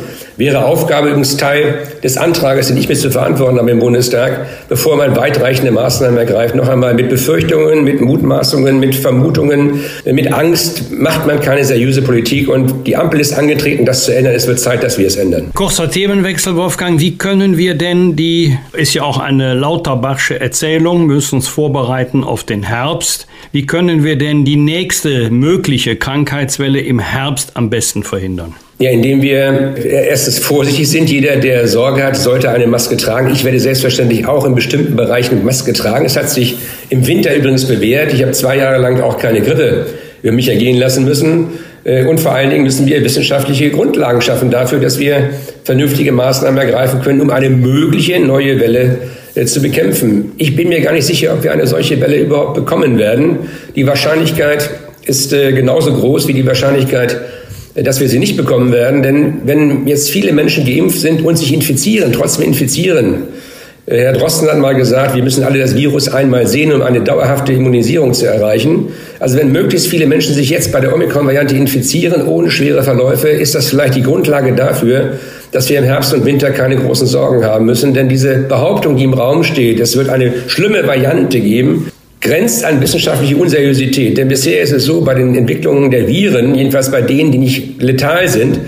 Wäre 0.41 0.65
Aufgabe 0.65 1.09
übrigens 1.09 1.37
Teil 1.37 1.75
des 2.03 2.17
Antrages, 2.17 2.67
den 2.67 2.77
ich 2.77 2.89
mir 2.89 2.95
zu 2.95 3.11
verantworten 3.11 3.59
habe 3.59 3.69
im 3.69 3.77
Bundestag, 3.77 4.47
bevor 4.69 4.97
man 4.97 5.15
weitreichende 5.15 5.71
Maßnahmen 5.71 6.17
ergreift, 6.17 6.55
noch 6.55 6.67
einmal 6.67 6.95
mit 6.95 7.09
Befürchtungen, 7.09 7.83
mit 7.83 8.01
Mutmaßungen, 8.01 8.79
mit 8.79 8.95
Vermutungen, 8.95 9.81
mit 10.03 10.33
Angst 10.33 10.91
macht 10.91 11.27
man 11.27 11.41
keine 11.41 11.63
seriöse 11.63 12.01
Politik 12.01 12.49
und 12.49 12.87
die 12.87 12.95
Ampel 12.95 13.19
ist 13.19 13.33
angetreten, 13.37 13.85
das 13.85 14.05
zu 14.05 14.15
ändern. 14.15 14.33
Es 14.33 14.47
wird 14.47 14.59
Zeit, 14.59 14.81
dass 14.81 14.97
wir 14.97 15.05
es 15.05 15.15
ändern. 15.17 15.51
Kurzer 15.53 15.91
Themenwechsel, 15.91 16.55
Wolfgang. 16.55 16.99
Wie 16.99 17.17
können 17.17 17.57
wir 17.57 17.75
denn 17.75 18.15
die, 18.15 18.57
ist 18.73 18.95
ja 18.95 19.03
auch 19.03 19.19
eine 19.19 19.53
Lauterbachsche 19.53 20.39
Erzählung, 20.39 21.05
müssen 21.05 21.35
uns 21.35 21.49
vorbereiten 21.49 22.23
auf 22.23 22.43
den 22.43 22.63
Herbst. 22.63 23.27
Wie 23.51 23.65
können 23.65 24.03
wir 24.03 24.17
denn 24.17 24.45
die 24.45 24.55
nächste 24.55 25.29
mögliche 25.29 25.95
Krankheitswelle 25.95 26.79
im 26.79 26.99
Herbst 26.99 27.51
am 27.55 27.69
besten 27.69 28.03
verhindern? 28.03 28.55
Ja, 28.79 28.89
indem 28.89 29.21
wir 29.21 29.75
erstens 29.77 30.39
vorsichtig 30.39 30.89
sind. 30.89 31.09
Jeder, 31.09 31.35
der 31.35 31.67
Sorge 31.67 32.03
hat, 32.03 32.17
sollte 32.17 32.49
eine 32.49 32.65
Maske 32.65 32.97
tragen. 32.97 33.31
Ich 33.31 33.45
werde 33.45 33.59
selbstverständlich 33.59 34.25
auch 34.25 34.43
in 34.43 34.55
bestimmten 34.55 34.95
Bereichen 34.95 35.45
Maske 35.45 35.73
tragen. 35.73 36.05
Es 36.05 36.17
hat 36.17 36.31
sich 36.31 36.57
im 36.89 37.05
Winter 37.05 37.35
übrigens 37.35 37.67
bewährt. 37.67 38.11
Ich 38.11 38.23
habe 38.23 38.31
zwei 38.31 38.57
Jahre 38.57 38.81
lang 38.81 38.99
auch 39.01 39.19
keine 39.19 39.41
Grippe 39.41 39.85
über 40.23 40.33
mich 40.33 40.47
ergehen 40.47 40.77
lassen 40.77 41.05
müssen. 41.05 41.47
Äh, 41.83 42.05
und 42.05 42.19
vor 42.19 42.33
allen 42.33 42.49
Dingen 42.49 42.63
müssen 42.63 42.87
wir 42.87 43.03
wissenschaftliche 43.03 43.69
Grundlagen 43.69 44.21
schaffen 44.21 44.49
dafür, 44.49 44.79
dass 44.79 44.99
wir 44.99 45.29
vernünftige 45.63 46.11
Maßnahmen 46.11 46.59
ergreifen 46.59 47.01
können, 47.01 47.21
um 47.21 47.29
eine 47.29 47.49
mögliche 47.49 48.19
neue 48.19 48.59
Welle 48.59 48.81
äh, 48.81 49.20
zu 49.45 49.61
bekämpfen. 49.61 50.33
Ich 50.37 50.55
bin 50.55 50.69
mir 50.69 50.81
gar 50.81 50.93
nicht 50.93 51.05
sicher, 51.05 51.33
ob 51.33 51.43
wir 51.43 51.51
eine 51.51 51.67
solche 51.67 51.99
Welle 52.01 52.19
überhaupt 52.19 52.55
bekommen 52.55 52.97
werden. 52.97 53.39
Die 53.75 53.87
Wahrscheinlichkeit 53.87 54.69
ist 55.05 55.33
äh, 55.33 55.51
genauso 55.53 55.93
groß 55.93 56.27
wie 56.27 56.33
die 56.33 56.45
Wahrscheinlichkeit, 56.45 57.19
dass 57.75 57.99
wir 57.99 58.09
sie 58.09 58.19
nicht 58.19 58.37
bekommen 58.37 58.71
werden. 58.71 59.01
Denn 59.01 59.41
wenn 59.45 59.87
jetzt 59.87 60.09
viele 60.09 60.33
Menschen 60.33 60.65
geimpft 60.65 60.99
sind 60.99 61.23
und 61.23 61.37
sich 61.37 61.53
infizieren, 61.53 62.11
trotzdem 62.11 62.45
infizieren, 62.45 63.23
äh, 63.85 63.97
Herr 63.97 64.13
Drosten 64.13 64.47
hat 64.49 64.59
mal 64.59 64.75
gesagt, 64.75 65.15
wir 65.15 65.23
müssen 65.23 65.43
alle 65.43 65.59
das 65.59 65.75
Virus 65.75 66.07
einmal 66.07 66.47
sehen, 66.47 66.71
um 66.71 66.81
eine 66.81 67.01
dauerhafte 67.01 67.53
Immunisierung 67.53 68.13
zu 68.13 68.27
erreichen. 68.27 68.89
Also 69.19 69.37
wenn 69.37 69.51
möglichst 69.51 69.87
viele 69.87 70.05
Menschen 70.05 70.35
sich 70.35 70.49
jetzt 70.49 70.71
bei 70.71 70.79
der 70.79 70.93
Omikron-Variante 70.93 71.55
infizieren, 71.55 72.27
ohne 72.27 72.51
schwere 72.51 72.83
Verläufe, 72.83 73.29
ist 73.29 73.55
das 73.55 73.69
vielleicht 73.69 73.95
die 73.95 74.03
Grundlage 74.03 74.53
dafür, 74.53 75.13
dass 75.51 75.69
wir 75.69 75.79
im 75.79 75.83
Herbst 75.83 76.13
und 76.13 76.25
Winter 76.25 76.51
keine 76.51 76.77
großen 76.77 77.07
Sorgen 77.07 77.43
haben 77.43 77.65
müssen. 77.65 77.93
Denn 77.93 78.09
diese 78.09 78.37
Behauptung, 78.37 78.95
die 78.95 79.03
im 79.03 79.13
Raum 79.13 79.43
steht, 79.43 79.79
es 79.79 79.97
wird 79.97 80.09
eine 80.09 80.33
schlimme 80.47 80.87
Variante 80.87 81.39
geben, 81.39 81.91
grenzt 82.21 82.63
an 82.63 82.81
wissenschaftliche 82.81 83.35
Unseriosität. 83.35 84.17
Denn 84.17 84.27
bisher 84.27 84.61
ist 84.61 84.71
es 84.71 84.85
so, 84.85 85.01
bei 85.01 85.15
den 85.15 85.35
Entwicklungen 85.35 85.91
der 85.91 86.07
Viren, 86.07 86.55
jedenfalls 86.55 86.91
bei 86.91 87.01
denen, 87.01 87.31
die 87.31 87.39
nicht 87.39 87.81
letal 87.81 88.27
sind, 88.27 88.59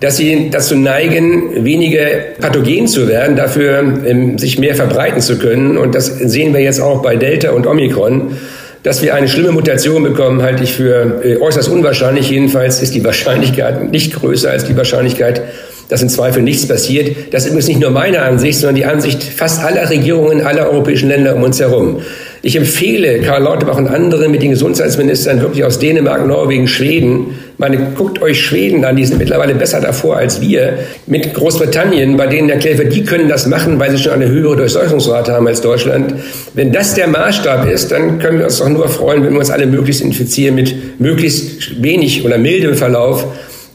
dass 0.00 0.18
sie 0.18 0.50
dazu 0.50 0.76
neigen, 0.76 1.64
weniger 1.64 2.04
pathogen 2.38 2.86
zu 2.86 3.08
werden, 3.08 3.34
dafür 3.34 4.02
ähm, 4.04 4.36
sich 4.36 4.58
mehr 4.58 4.74
verbreiten 4.74 5.22
zu 5.22 5.38
können. 5.38 5.78
Und 5.78 5.94
das 5.94 6.06
sehen 6.06 6.52
wir 6.52 6.60
jetzt 6.60 6.80
auch 6.80 7.00
bei 7.00 7.16
Delta 7.16 7.52
und 7.52 7.66
Omikron. 7.66 8.32
Dass 8.82 9.02
wir 9.02 9.14
eine 9.14 9.26
schlimme 9.26 9.52
Mutation 9.52 10.02
bekommen, 10.02 10.42
halte 10.42 10.62
ich 10.62 10.74
für 10.74 11.22
äh, 11.24 11.38
äußerst 11.38 11.68
unwahrscheinlich. 11.68 12.30
Jedenfalls 12.30 12.82
ist 12.82 12.94
die 12.94 13.04
Wahrscheinlichkeit 13.04 13.90
nicht 13.90 14.14
größer 14.14 14.50
als 14.50 14.64
die 14.64 14.76
Wahrscheinlichkeit, 14.76 15.42
dass 15.88 16.02
im 16.02 16.08
Zweifel 16.08 16.42
nichts 16.42 16.66
passiert. 16.66 17.32
Das 17.32 17.42
ist 17.42 17.48
übrigens 17.48 17.68
nicht 17.68 17.80
nur 17.80 17.90
meine 17.90 18.22
Ansicht, 18.22 18.58
sondern 18.58 18.76
die 18.76 18.84
Ansicht 18.84 19.22
fast 19.22 19.62
aller 19.62 19.88
Regierungen 19.88 20.40
aller 20.40 20.70
europäischen 20.70 21.08
Länder 21.08 21.36
um 21.36 21.42
uns 21.42 21.60
herum. 21.60 22.00
Ich 22.42 22.54
empfehle 22.54 23.22
Karl 23.22 23.42
Lauterbach 23.42 23.76
und 23.76 23.88
andere 23.88 24.28
mit 24.28 24.40
den 24.40 24.50
Gesundheitsministern 24.50 25.40
wirklich 25.40 25.64
aus 25.64 25.80
Dänemark, 25.80 26.24
Norwegen, 26.26 26.68
Schweden. 26.68 27.38
Meine, 27.58 27.78
guckt 27.96 28.22
euch 28.22 28.40
Schweden 28.40 28.84
an, 28.84 28.94
die 28.94 29.04
sind 29.04 29.18
mittlerweile 29.18 29.54
besser 29.54 29.80
davor 29.80 30.18
als 30.18 30.40
wir. 30.40 30.78
Mit 31.06 31.34
Großbritannien, 31.34 32.16
bei 32.16 32.28
denen 32.28 32.48
erklärt 32.48 32.78
wird, 32.78 32.94
die 32.94 33.02
können 33.02 33.28
das 33.28 33.46
machen, 33.46 33.80
weil 33.80 33.90
sie 33.90 33.98
schon 33.98 34.12
eine 34.12 34.28
höhere 34.28 34.56
Durchseuchungsrate 34.56 35.32
haben 35.32 35.48
als 35.48 35.60
Deutschland. 35.60 36.14
Wenn 36.54 36.70
das 36.70 36.94
der 36.94 37.08
Maßstab 37.08 37.68
ist, 37.68 37.90
dann 37.90 38.20
können 38.20 38.38
wir 38.38 38.44
uns 38.44 38.58
doch 38.58 38.68
nur 38.68 38.88
freuen, 38.88 39.24
wenn 39.24 39.32
wir 39.32 39.40
uns 39.40 39.50
alle 39.50 39.66
möglichst 39.66 40.02
infizieren 40.02 40.54
mit 40.54 41.00
möglichst 41.00 41.82
wenig 41.82 42.24
oder 42.24 42.38
mildem 42.38 42.74
Verlauf 42.74 43.26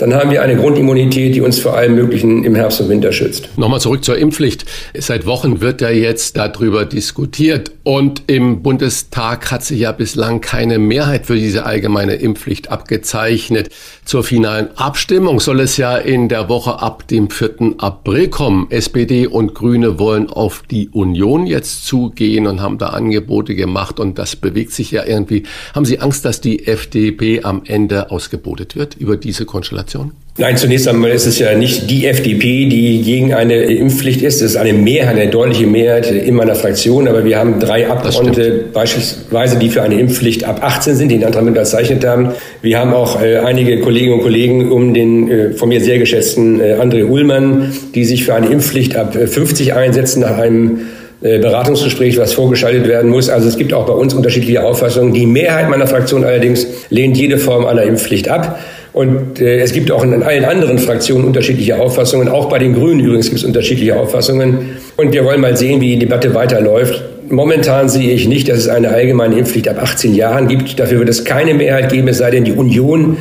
dann 0.01 0.15
haben 0.15 0.31
wir 0.31 0.41
eine 0.41 0.55
Grundimmunität, 0.55 1.35
die 1.35 1.41
uns 1.41 1.59
vor 1.59 1.75
allem 1.75 1.93
Möglichen 1.93 2.43
im 2.43 2.55
Herbst 2.55 2.81
und 2.81 2.89
Winter 2.89 3.11
schützt. 3.11 3.49
Nochmal 3.55 3.79
zurück 3.79 4.03
zur 4.03 4.17
Impfpflicht. 4.17 4.65
Seit 4.97 5.27
Wochen 5.27 5.61
wird 5.61 5.79
ja 5.81 5.91
jetzt 5.91 6.37
darüber 6.37 6.85
diskutiert 6.85 7.71
und 7.83 8.23
im 8.25 8.63
Bundestag 8.63 9.51
hat 9.51 9.63
sich 9.63 9.81
ja 9.81 9.91
bislang 9.91 10.41
keine 10.41 10.79
Mehrheit 10.79 11.27
für 11.27 11.35
diese 11.35 11.67
allgemeine 11.67 12.15
Impfpflicht 12.15 12.71
abgezeichnet. 12.71 13.69
Zur 14.03 14.23
finalen 14.23 14.75
Abstimmung 14.75 15.39
soll 15.39 15.59
es 15.59 15.77
ja 15.77 15.97
in 15.97 16.29
der 16.29 16.49
Woche 16.49 16.81
ab 16.81 17.07
dem 17.07 17.29
4. 17.29 17.75
April 17.77 18.29
kommen. 18.29 18.71
SPD 18.71 19.27
und 19.27 19.53
Grüne 19.53 19.99
wollen 19.99 20.31
auf 20.31 20.63
die 20.71 20.89
Union 20.89 21.45
jetzt 21.45 21.85
zugehen 21.85 22.47
und 22.47 22.59
haben 22.59 22.79
da 22.79 22.87
Angebote 22.87 23.53
gemacht 23.53 23.99
und 23.99 24.17
das 24.17 24.35
bewegt 24.35 24.71
sich 24.71 24.89
ja 24.89 25.05
irgendwie. 25.05 25.43
Haben 25.75 25.85
Sie 25.85 25.99
Angst, 25.99 26.25
dass 26.25 26.41
die 26.41 26.65
FDP 26.65 27.43
am 27.43 27.61
Ende 27.65 28.09
ausgebotet 28.09 28.75
wird 28.75 28.95
über 28.95 29.15
diese 29.15 29.45
Konstellation? 29.45 29.90
Fraktion? 29.91 30.11
Nein, 30.37 30.55
zunächst 30.55 30.87
einmal 30.87 31.11
ist 31.11 31.25
es 31.25 31.39
ja 31.39 31.53
nicht 31.55 31.89
die 31.89 32.07
FDP, 32.07 32.65
die 32.65 33.01
gegen 33.01 33.33
eine 33.33 33.63
Impfpflicht 33.63 34.21
ist. 34.21 34.35
Es 34.35 34.51
ist 34.51 34.55
eine 34.55 34.71
Mehrheit, 34.71 35.17
eine 35.17 35.29
deutliche 35.29 35.67
Mehrheit 35.67 36.09
in 36.09 36.35
meiner 36.35 36.55
Fraktion. 36.55 37.07
Aber 37.09 37.25
wir 37.25 37.37
haben 37.37 37.59
drei 37.59 37.89
Abgeordnete 37.89 38.63
beispielsweise, 38.73 39.59
die 39.59 39.69
für 39.69 39.81
eine 39.81 39.99
Impfpflicht 39.99 40.45
ab 40.45 40.63
18 40.63 40.95
sind, 40.95 41.09
die 41.09 41.17
den 41.17 41.25
Antrag 41.25 41.45
unterzeichnet 41.45 42.05
haben. 42.05 42.29
Wir 42.61 42.79
haben 42.79 42.93
auch 42.93 43.21
äh, 43.21 43.39
einige 43.39 43.81
Kolleginnen 43.81 44.13
und 44.13 44.21
Kollegen 44.21 44.71
um 44.71 44.93
den 44.93 45.29
äh, 45.29 45.51
von 45.51 45.67
mir 45.67 45.81
sehr 45.81 45.99
geschätzten 45.99 46.61
äh, 46.61 46.77
André 46.79 47.03
Ullmann, 47.03 47.73
die 47.93 48.05
sich 48.05 48.23
für 48.23 48.33
eine 48.33 48.47
Impfpflicht 48.47 48.95
ab 48.95 49.13
50 49.13 49.67
äh, 49.67 49.71
einsetzen 49.73 50.21
nach 50.21 50.37
einem 50.37 50.79
äh, 51.21 51.39
Beratungsgespräch, 51.39 52.17
was 52.17 52.33
vorgeschaltet 52.33 52.87
werden 52.87 53.11
muss. 53.11 53.29
Also 53.29 53.49
es 53.49 53.57
gibt 53.57 53.73
auch 53.73 53.85
bei 53.85 53.93
uns 53.93 54.13
unterschiedliche 54.13 54.63
Auffassungen. 54.63 55.13
Die 55.13 55.27
Mehrheit 55.27 55.69
meiner 55.69 55.87
Fraktion 55.87 56.23
allerdings 56.23 56.65
lehnt 56.89 57.17
jede 57.17 57.37
Form 57.37 57.65
einer 57.65 57.83
Impfpflicht 57.83 58.29
ab. 58.29 58.57
Und 58.93 59.39
äh, 59.39 59.59
es 59.59 59.71
gibt 59.71 59.91
auch 59.91 60.03
in 60.03 60.21
allen 60.21 60.43
anderen 60.43 60.77
Fraktionen 60.77 61.25
unterschiedliche 61.25 61.79
Auffassungen. 61.79 62.27
Auch 62.27 62.49
bei 62.49 62.59
den 62.59 62.73
Grünen 62.73 62.99
übrigens 62.99 63.27
gibt 63.27 63.39
es 63.39 63.45
unterschiedliche 63.45 63.97
Auffassungen. 63.97 64.77
Und 64.97 65.13
wir 65.13 65.23
wollen 65.23 65.39
mal 65.39 65.55
sehen, 65.55 65.79
wie 65.79 65.91
die 65.91 65.99
Debatte 65.99 66.33
weiterläuft. 66.33 67.01
Momentan 67.29 67.87
sehe 67.87 68.11
ich 68.11 68.27
nicht, 68.27 68.49
dass 68.49 68.59
es 68.59 68.67
eine 68.67 68.89
allgemeine 68.89 69.37
Impfpflicht 69.37 69.69
ab 69.69 69.81
18 69.81 70.13
Jahren 70.13 70.49
gibt. 70.49 70.77
Dafür 70.77 70.99
wird 70.99 71.07
es 71.07 71.23
keine 71.23 71.53
Mehrheit 71.53 71.89
geben, 71.89 72.09
es 72.09 72.17
sei 72.17 72.31
denn, 72.31 72.43
die 72.43 72.51
Union 72.51 73.15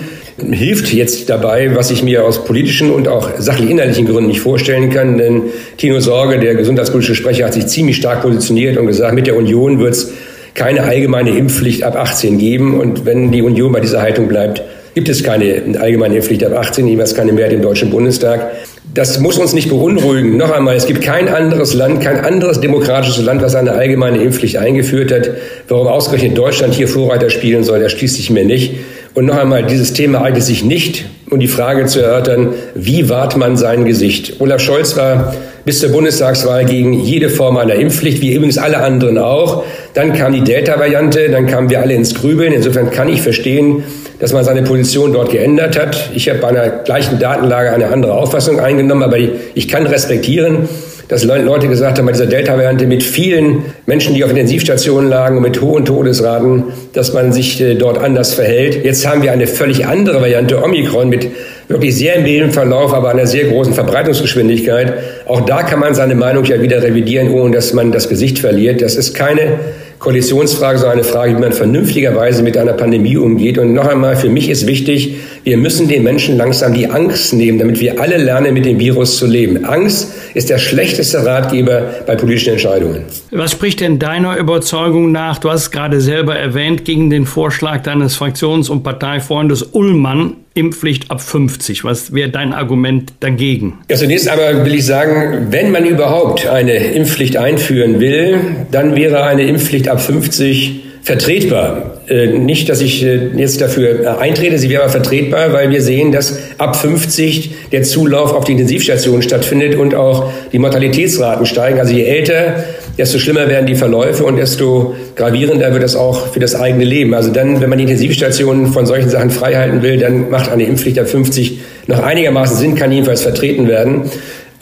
hilft 0.50 0.92
jetzt 0.92 1.28
dabei, 1.30 1.76
was 1.76 1.90
ich 1.90 2.02
mir 2.02 2.24
aus 2.24 2.44
politischen 2.44 2.90
und 2.90 3.06
auch 3.06 3.30
sachlich-inhaltlichen 3.38 4.06
Gründen 4.06 4.28
nicht 4.28 4.40
vorstellen 4.40 4.90
kann. 4.90 5.18
Denn 5.18 5.42
Tino 5.76 6.00
Sorge, 6.00 6.40
der 6.40 6.54
gesundheitspolitische 6.54 7.14
Sprecher, 7.14 7.46
hat 7.46 7.54
sich 7.54 7.66
ziemlich 7.66 7.96
stark 7.96 8.22
positioniert 8.22 8.76
und 8.78 8.86
gesagt, 8.86 9.14
mit 9.14 9.26
der 9.28 9.36
Union 9.36 9.78
wird 9.78 9.94
es 9.94 10.12
keine 10.54 10.82
allgemeine 10.82 11.30
Impfpflicht 11.30 11.84
ab 11.84 11.94
18 11.96 12.38
geben. 12.38 12.80
Und 12.80 13.06
wenn 13.06 13.30
die 13.30 13.42
Union 13.42 13.70
bei 13.70 13.80
dieser 13.80 14.02
Haltung 14.02 14.26
bleibt, 14.26 14.62
gibt 14.94 15.08
es 15.08 15.22
keine 15.22 15.62
allgemeine 15.78 16.16
Impfpflicht 16.16 16.44
ab 16.44 16.56
18, 16.56 16.86
jeweils 16.86 17.14
keine 17.14 17.32
Mehrheit 17.32 17.52
im 17.52 17.62
Deutschen 17.62 17.90
Bundestag. 17.90 18.50
Das 18.92 19.20
muss 19.20 19.38
uns 19.38 19.52
nicht 19.52 19.68
beunruhigen. 19.68 20.36
Noch 20.36 20.50
einmal, 20.50 20.74
es 20.74 20.86
gibt 20.86 21.02
kein 21.02 21.28
anderes 21.28 21.74
Land, 21.74 22.02
kein 22.02 22.24
anderes 22.24 22.60
demokratisches 22.60 23.22
Land, 23.24 23.40
was 23.40 23.54
eine 23.54 23.72
allgemeine 23.72 24.20
Impfpflicht 24.20 24.56
eingeführt 24.56 25.12
hat. 25.12 25.30
Warum 25.68 25.86
ausgerechnet 25.86 26.36
Deutschland 26.36 26.74
hier 26.74 26.88
Vorreiter 26.88 27.30
spielen 27.30 27.62
soll, 27.62 27.78
das 27.80 27.92
schließt 27.92 28.16
sich 28.16 28.30
mir 28.30 28.44
nicht. 28.44 28.74
Und 29.14 29.26
noch 29.26 29.36
einmal, 29.36 29.64
dieses 29.64 29.92
Thema 29.92 30.22
eignet 30.22 30.42
sich 30.42 30.64
nicht, 30.64 31.04
um 31.30 31.38
die 31.38 31.48
Frage 31.48 31.86
zu 31.86 32.00
erörtern, 32.00 32.54
wie 32.74 33.08
wahrt 33.08 33.36
man 33.36 33.56
sein 33.56 33.84
Gesicht? 33.84 34.40
Olaf 34.40 34.60
Scholz 34.60 34.96
war 34.96 35.34
bis 35.64 35.80
zur 35.80 35.90
Bundestagswahl 35.90 36.64
gegen 36.64 36.92
jede 36.92 37.28
Form 37.28 37.56
einer 37.56 37.74
Impfpflicht, 37.74 38.20
wie 38.22 38.34
übrigens 38.34 38.58
alle 38.58 38.78
anderen 38.78 39.18
auch. 39.18 39.64
Dann 39.94 40.12
kam 40.12 40.32
die 40.32 40.42
Delta-Variante, 40.42 41.28
dann 41.30 41.46
kamen 41.46 41.70
wir 41.70 41.80
alle 41.80 41.94
ins 41.94 42.14
Grübeln. 42.14 42.52
Insofern 42.52 42.90
kann 42.90 43.08
ich 43.08 43.22
verstehen, 43.22 43.84
dass 44.18 44.32
man 44.32 44.44
seine 44.44 44.62
Position 44.62 45.12
dort 45.12 45.30
geändert 45.30 45.78
hat. 45.78 46.10
Ich 46.14 46.28
habe 46.28 46.38
bei 46.38 46.48
einer 46.48 46.68
gleichen 46.68 47.18
Datenlage 47.18 47.72
eine 47.72 47.88
andere 47.88 48.14
Auffassung 48.14 48.60
eingenommen, 48.60 49.02
aber 49.02 49.18
ich 49.18 49.68
kann 49.68 49.86
respektieren, 49.86 50.68
dass 51.10 51.24
Leute 51.24 51.66
gesagt 51.66 51.98
haben, 51.98 52.06
bei 52.06 52.12
dieser 52.12 52.26
Delta-Variante 52.26 52.86
mit 52.86 53.02
vielen 53.02 53.64
Menschen, 53.84 54.14
die 54.14 54.22
auf 54.22 54.30
Intensivstationen 54.30 55.10
lagen 55.10 55.38
und 55.38 55.42
mit 55.42 55.60
hohen 55.60 55.84
Todesraten, 55.84 56.66
dass 56.92 57.12
man 57.12 57.32
sich 57.32 57.60
äh, 57.60 57.74
dort 57.74 57.98
anders 57.98 58.34
verhält. 58.34 58.84
Jetzt 58.84 59.04
haben 59.06 59.22
wir 59.24 59.32
eine 59.32 59.48
völlig 59.48 59.84
andere 59.86 60.20
Variante, 60.20 60.62
Omikron, 60.62 61.08
mit 61.08 61.26
wirklich 61.66 61.96
sehr 61.96 62.20
mildem 62.20 62.52
Verlauf, 62.52 62.94
aber 62.94 63.10
einer 63.10 63.26
sehr 63.26 63.46
großen 63.46 63.74
Verbreitungsgeschwindigkeit. 63.74 64.94
Auch 65.26 65.40
da 65.40 65.64
kann 65.64 65.80
man 65.80 65.96
seine 65.96 66.14
Meinung 66.14 66.44
ja 66.44 66.62
wieder 66.62 66.80
revidieren, 66.80 67.32
ohne 67.32 67.56
dass 67.56 67.72
man 67.72 67.90
das 67.90 68.08
Gesicht 68.08 68.38
verliert. 68.38 68.80
Das 68.80 68.94
ist 68.94 69.12
keine 69.12 69.58
Koalitionsfrage, 70.00 70.78
sondern 70.78 70.98
eine 70.98 71.04
Frage, 71.04 71.36
wie 71.36 71.40
man 71.40 71.52
vernünftigerweise 71.52 72.42
mit 72.42 72.56
einer 72.56 72.72
Pandemie 72.72 73.18
umgeht. 73.18 73.58
Und 73.58 73.74
noch 73.74 73.86
einmal, 73.86 74.16
für 74.16 74.30
mich 74.30 74.48
ist 74.48 74.66
wichtig, 74.66 75.16
wir 75.44 75.58
müssen 75.58 75.88
den 75.88 76.02
Menschen 76.02 76.38
langsam 76.38 76.72
die 76.72 76.88
Angst 76.88 77.34
nehmen, 77.34 77.58
damit 77.58 77.80
wir 77.80 78.00
alle 78.00 78.16
lernen, 78.16 78.54
mit 78.54 78.64
dem 78.64 78.78
Virus 78.78 79.18
zu 79.18 79.26
leben. 79.26 79.66
Angst 79.66 80.14
ist 80.32 80.48
der 80.48 80.56
schlechteste 80.56 81.26
Ratgeber 81.26 81.82
bei 82.06 82.16
politischen 82.16 82.54
Entscheidungen. 82.54 83.02
Was 83.30 83.52
spricht 83.52 83.80
denn 83.80 83.98
deiner 83.98 84.38
Überzeugung 84.38 85.12
nach? 85.12 85.36
Du 85.36 85.50
hast 85.50 85.62
es 85.64 85.70
gerade 85.70 86.00
selber 86.00 86.34
erwähnt, 86.34 86.86
gegen 86.86 87.10
den 87.10 87.26
Vorschlag 87.26 87.82
deines 87.82 88.16
Fraktions- 88.16 88.70
und 88.70 88.82
Parteifreundes 88.82 89.62
Ullmann 89.72 90.36
Impfpflicht 90.54 91.10
ab 91.10 91.20
50. 91.20 91.84
Was 91.84 92.12
wäre 92.12 92.28
dein 92.28 92.52
Argument 92.52 93.12
dagegen? 93.20 93.78
Ja, 93.88 93.96
zunächst 93.96 94.28
einmal 94.28 94.64
will 94.64 94.74
ich 94.74 94.84
sagen, 94.84 95.48
wenn 95.50 95.70
man 95.70 95.84
überhaupt 95.84 96.46
eine 96.46 96.74
Impfpflicht 96.74 97.36
einführen 97.36 98.00
will, 98.00 98.38
dann 98.70 98.96
wäre 98.96 99.22
eine 99.24 99.44
Impfpflicht 99.44 99.88
ab 99.88 100.00
50 100.00 100.80
vertretbar. 101.02 102.00
Äh, 102.08 102.38
nicht, 102.38 102.68
dass 102.68 102.80
ich 102.80 103.02
äh, 103.02 103.28
jetzt 103.36 103.60
dafür 103.60 104.00
äh, 104.02 104.06
eintrete, 104.06 104.58
sie 104.58 104.68
wäre 104.68 104.82
aber 104.82 104.92
vertretbar, 104.92 105.52
weil 105.52 105.70
wir 105.70 105.80
sehen, 105.80 106.12
dass 106.12 106.38
ab 106.58 106.76
50 106.76 107.70
der 107.72 107.82
Zulauf 107.84 108.34
auf 108.34 108.44
die 108.44 108.52
Intensivstationen 108.52 109.22
stattfindet 109.22 109.76
und 109.76 109.94
auch 109.94 110.30
die 110.52 110.58
Mortalitätsraten 110.58 111.46
steigen. 111.46 111.78
Also 111.78 111.94
je 111.94 112.04
älter, 112.04 112.64
desto 113.00 113.18
schlimmer 113.18 113.48
werden 113.48 113.66
die 113.66 113.74
Verläufe 113.74 114.24
und 114.24 114.36
desto 114.36 114.94
gravierender 115.16 115.72
wird 115.72 115.82
es 115.82 115.96
auch 115.96 116.28
für 116.34 116.38
das 116.38 116.54
eigene 116.54 116.84
Leben. 116.84 117.14
Also 117.14 117.30
dann, 117.30 117.60
wenn 117.60 117.70
man 117.70 117.78
die 117.78 117.84
Intensivstationen 117.84 118.72
von 118.74 118.84
solchen 118.84 119.08
Sachen 119.08 119.30
freihalten 119.30 119.82
will, 119.82 119.96
dann 119.96 120.28
macht 120.28 120.50
eine 120.50 120.64
Impfpflicht 120.64 120.98
ab 120.98 121.08
50 121.08 121.60
noch 121.86 122.00
einigermaßen 122.00 122.58
Sinn, 122.58 122.74
kann 122.74 122.92
jedenfalls 122.92 123.22
vertreten 123.22 123.68
werden. 123.68 124.10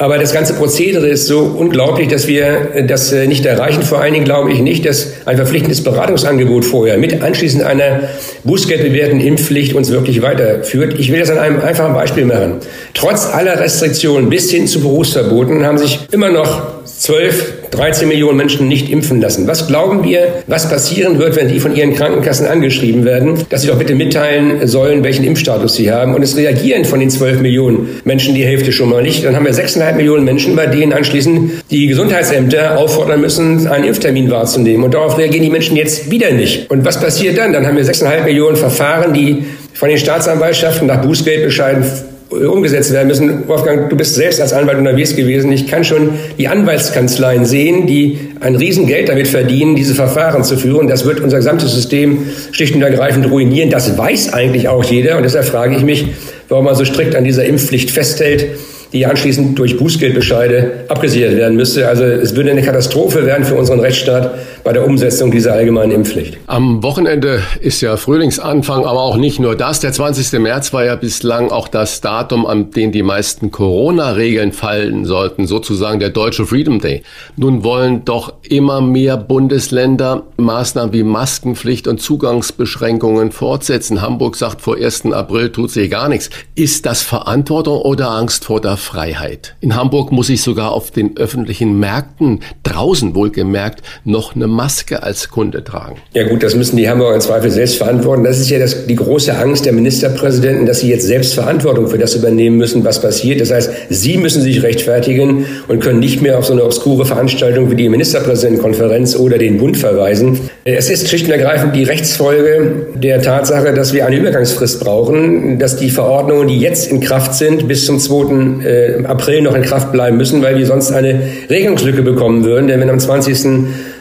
Aber 0.01 0.17
das 0.17 0.33
ganze 0.33 0.55
Prozedere 0.55 1.09
ist 1.09 1.27
so 1.27 1.41
unglaublich, 1.41 2.07
dass 2.07 2.29
wir 2.29 2.85
das 2.87 3.13
äh, 3.13 3.27
nicht 3.27 3.45
erreichen. 3.45 3.83
Vor 3.83 4.01
allen 4.01 4.13
Dingen 4.13 4.25
glaube 4.25 4.53
ich 4.53 4.61
nicht, 4.61 4.87
dass 4.87 5.15
ein 5.25 5.37
verpflichtendes 5.37 5.83
Beratungsangebot 5.83 6.65
vorher 6.65 6.99
mit 6.99 7.21
anschließend 7.21 7.65
einer 7.65 8.03
bußgeldbewährten 8.45 9.19
Impfpflicht 9.19 9.75
uns 9.75 9.91
wirklich 9.91 10.23
weiterführt. 10.23 10.95
Ich 11.01 11.11
will 11.11 11.19
das 11.19 11.31
an 11.31 11.39
einem 11.39 11.61
einfachen 11.61 11.95
Beispiel 11.95 12.27
machen. 12.27 12.59
Trotz 12.95 13.27
aller 13.27 13.59
Restriktionen 13.59 14.31
bis 14.31 14.49
hin 14.53 14.69
zu 14.69 14.81
Berufsverboten 14.81 15.67
haben 15.67 15.79
sich 15.79 15.99
immer 16.13 16.31
noch 16.31 16.85
12, 16.85 17.55
13 17.71 18.09
Millionen 18.09 18.37
Menschen 18.37 18.69
nicht 18.69 18.91
impfen 18.91 19.21
lassen. 19.21 19.47
Was 19.47 19.67
glauben 19.67 20.05
wir, 20.05 20.43
was 20.47 20.69
passieren 20.69 21.19
wird, 21.19 21.37
wenn 21.37 21.49
die 21.49 21.61
von 21.61 21.75
ihren 21.75 21.95
Krankenkassen 21.95 22.47
angeschrieben 22.47 23.05
werden, 23.05 23.39
dass 23.51 23.63
sie 23.63 23.69
doch 23.69 23.79
bitte 23.79 23.95
mitteilen 23.95 24.67
sollen, 24.67 25.05
welchen 25.05 25.25
Impfstatus 25.25 25.75
sie 25.75 25.91
haben? 25.91 26.15
Und 26.15 26.23
es 26.23 26.37
reagieren 26.37 26.85
von 26.85 27.01
den 27.01 27.11
12 27.11 27.41
Millionen 27.41 28.01
Menschen 28.05 28.35
die 28.35 28.45
Hälfte 28.45 28.73
schon 28.73 28.91
mal 28.91 29.03
nicht. 29.03 29.25
Dann 29.25 29.37
haben 29.37 29.45
wir 29.45 29.55
6,5 29.55 29.95
Millionen 29.95 30.25
Menschen, 30.25 30.57
bei 30.57 30.67
denen 30.67 30.93
anschließend 30.93 31.65
die 31.71 31.87
Gesundheitsämter 31.87 32.79
auffordern 32.79 33.21
müssen, 33.21 33.67
einen 33.67 33.85
Impftermin 33.85 34.31
wahrzunehmen. 34.31 34.85
Und 34.85 34.95
darauf 34.95 35.19
reagieren 35.19 35.45
die 35.45 35.51
Menschen 35.51 35.77
jetzt 35.77 36.11
wieder 36.11 36.31
nicht. 36.33 36.71
Und 36.71 36.85
was 36.85 37.01
passiert 37.01 37.39
dann? 37.39 37.53
Dann 37.53 37.67
haben 37.67 37.77
wir 37.77 37.85
6,5 37.85 38.25
Millionen 38.25 38.57
Verfahren, 38.57 39.13
die 39.13 39.45
von 39.75 39.89
den 39.89 39.99
Staatsanwaltschaften 39.99 40.89
nach 40.89 41.03
Bußgeldbescheiden 41.03 41.85
umgesetzt 42.31 42.93
werden 42.93 43.09
müssen. 43.09 43.49
Wolfgang, 43.49 43.89
du 43.89 43.97
bist 43.97 44.15
selbst 44.15 44.41
als 44.41 44.53
Anwalt 44.53 44.79
unterwegs 44.79 45.17
gewesen. 45.17 45.51
Ich 45.51 45.67
kann 45.67 45.85
schon 45.85 46.11
die 46.39 46.49
Anwaltskanzleien 46.49 47.47
sehen, 47.47 47.87
die 47.87 48.19
ein 48.41 48.55
Riesengeld 48.55 49.09
damit 49.09 49.29
verdienen, 49.29 49.77
diese 49.77 49.95
Verfahren 49.95 50.45
zu 50.45 50.57
führen. 50.57 50.89
Das 50.89 51.05
wird 51.05 51.21
unser 51.21 51.39
gesamtes 51.39 51.73
System 51.73 52.27
schlicht 52.53 52.75
und 52.75 52.83
ergreifend 52.83 53.31
ruinieren. 53.31 53.71
Das 53.71 53.97
weiß 53.97 54.33
eigentlich 54.33 54.69
auch 54.69 54.85
jeder. 54.85 55.17
Und 55.17 55.23
deshalb 55.23 55.47
frage 55.47 55.77
ich 55.77 55.83
mich, 55.83 56.07
warum 56.49 56.67
man 56.67 56.75
so 56.75 56.85
strikt 56.85 57.15
an 57.17 57.25
dieser 57.25 57.45
Impfpflicht 57.45 57.91
festhält 57.91 58.47
die 58.93 59.05
anschließend 59.07 59.59
durch 59.59 59.77
Bußgeldbescheide 59.77 60.85
abgesichert 60.89 61.37
werden 61.37 61.57
müsste. 61.57 61.89
Also 61.89 62.05
es 62.05 62.35
würde 62.35 62.51
eine 62.51 62.63
Katastrophe 62.63 63.27
werden 63.27 63.45
für 63.45 63.55
unseren 63.55 63.81
Rechtsstaat 63.81 64.35
bei 64.65 64.73
der 64.73 64.87
Umsetzung 64.87 65.31
dieser 65.31 65.53
allgemeinen 65.53 65.93
Impfpflicht. 65.93 66.39
Am 66.47 66.83
Wochenende 66.83 67.43
ist 67.61 67.81
ja 67.81 67.97
Frühlingsanfang, 67.97 68.85
aber 68.85 69.03
auch 69.03 69.17
nicht 69.17 69.41
nur 69.41 69.57
das. 69.57 69.81
Der 69.81 69.93
20. 69.93 70.41
März 70.41 70.73
war 70.73 70.85
ja 70.85 70.97
bislang 70.97 71.51
auch 71.51 71.69
das 71.69 72.01
Datum, 72.01 72.47
an 72.47 72.71
dem 72.71 72.93
die 72.93 73.03
meisten 73.03 73.51
Corona-Regeln 73.51 74.53
fallen 74.53 75.05
sollten, 75.05 75.47
sozusagen 75.47 76.01
der 76.01 76.11
deutsche 76.11 76.47
Freedom 76.47 76.81
Day. 76.81 77.03
Nun 77.37 77.65
wollen 77.65 78.05
doch 78.05 78.33
immer 78.49 78.81
mehr 78.81 79.17
Bundesländer 79.17 80.23
Maßnahmen 80.39 80.95
wie 80.95 81.03
Maskenpflicht 81.03 81.87
und 81.89 82.01
Zugangsbeschränkungen 82.01 83.33
fortsetzen. 83.33 84.01
Hamburg 84.01 84.37
sagt, 84.37 84.63
vor 84.63 84.77
1. 84.77 85.13
April 85.13 85.51
tut 85.51 85.71
sich 85.71 85.91
gar 85.91 86.09
nichts. 86.09 86.31
Ist 86.55 86.87
das 86.87 87.03
Verantwortung 87.03 87.83
oder 87.83 88.11
Angst 88.11 88.47
vor 88.47 88.61
der 88.61 88.78
Freiheit. 88.79 89.55
In 89.61 89.77
Hamburg 89.77 90.13
muss 90.13 90.31
ich 90.31 90.43
sogar 90.43 90.73
auf 90.73 90.91
den 90.91 91.17
öffentlichen 91.17 91.79
Märkten, 91.79 92.41
draußen 92.63 93.15
wohlgemerkt, 93.15 93.83
noch 94.05 94.35
eine 94.35 94.47
Maske 94.47 95.03
als 95.03 95.29
Kunde 95.29 95.65
tragen. 95.65 95.97
Ja 96.15 96.27
gut, 96.27 96.43
das 96.43 96.55
müssen 96.55 96.77
die 96.77 96.89
Hamburger 96.89 97.17
im 97.17 97.21
Zweifel 97.21 97.51
selbst 97.51 97.77
verantworten. 97.77 98.25
Das 98.25 98.39
ist 98.39 98.49
ja 98.51 98.59
das, 98.59 98.87
die 98.87 98.97
große 98.97 99.37
Angst 99.37 99.67
der 99.67 99.73
Ministerpräsidenten, 99.73 100.67
dass 100.67 100.81
sie 100.81 100.89
jetzt 100.89 101.07
selbst 101.07 101.35
Verantwortung 101.35 101.89
für 101.89 101.99
das 101.99 102.15
übernehmen 102.15 102.57
müssen, 102.57 102.85
was 102.85 103.03
passiert. 103.03 103.41
Das 103.41 103.51
heißt, 103.51 103.71
sie 103.91 104.17
müssen 104.17 104.43
sich 104.43 104.63
rechtfertigen 104.63 105.47
und 105.69 105.81
können 105.81 106.01
nicht 106.01 106.23
mehr 106.23 106.39
auf 106.39 106.47
so 106.47 106.53
eine 106.53 106.65
obskure 106.65 107.05
Veranstaltung 107.05 107.71
wie 107.71 107.77
die 107.77 107.89
Ministerpräsidentenkonferenz 107.89 109.17
oder 109.17 109.39
den 109.39 109.59
Bund 109.59 109.77
verweisen. 109.77 110.39
Es 110.65 110.91
ist 110.91 111.09
schlicht 111.09 111.27
und 111.27 111.33
ergreifend 111.33 111.75
die 111.75 111.85
Rechtsfolge 111.85 112.89
der 112.95 113.23
Tatsache, 113.23 113.75
dass 113.75 113.93
wir 113.93 114.07
eine 114.07 114.17
Übergangsfrist 114.17 114.81
brauchen, 114.81 115.59
dass 115.59 115.77
die 115.77 115.91
Verordnungen, 115.91 116.49
die 116.49 116.59
jetzt 116.59 116.91
in 116.91 117.01
Kraft 117.01 117.35
sind, 117.35 117.69
bis 117.69 117.87
zum 117.87 117.99
2. 117.99 118.65
Äh, 118.69 119.05
April 119.05 119.41
noch 119.41 119.55
in 119.55 119.63
Kraft 119.63 119.93
bleiben 119.93 120.19
müssen, 120.19 120.43
weil 120.43 120.59
wir 120.59 120.67
sonst 120.67 120.93
eine 120.93 121.21
Regelungslücke 121.49 122.03
bekommen 122.03 122.45
würden. 122.45 122.69
Denn 122.69 122.81
wenn 122.81 122.91
am 122.91 123.01
20. 123.01 123.47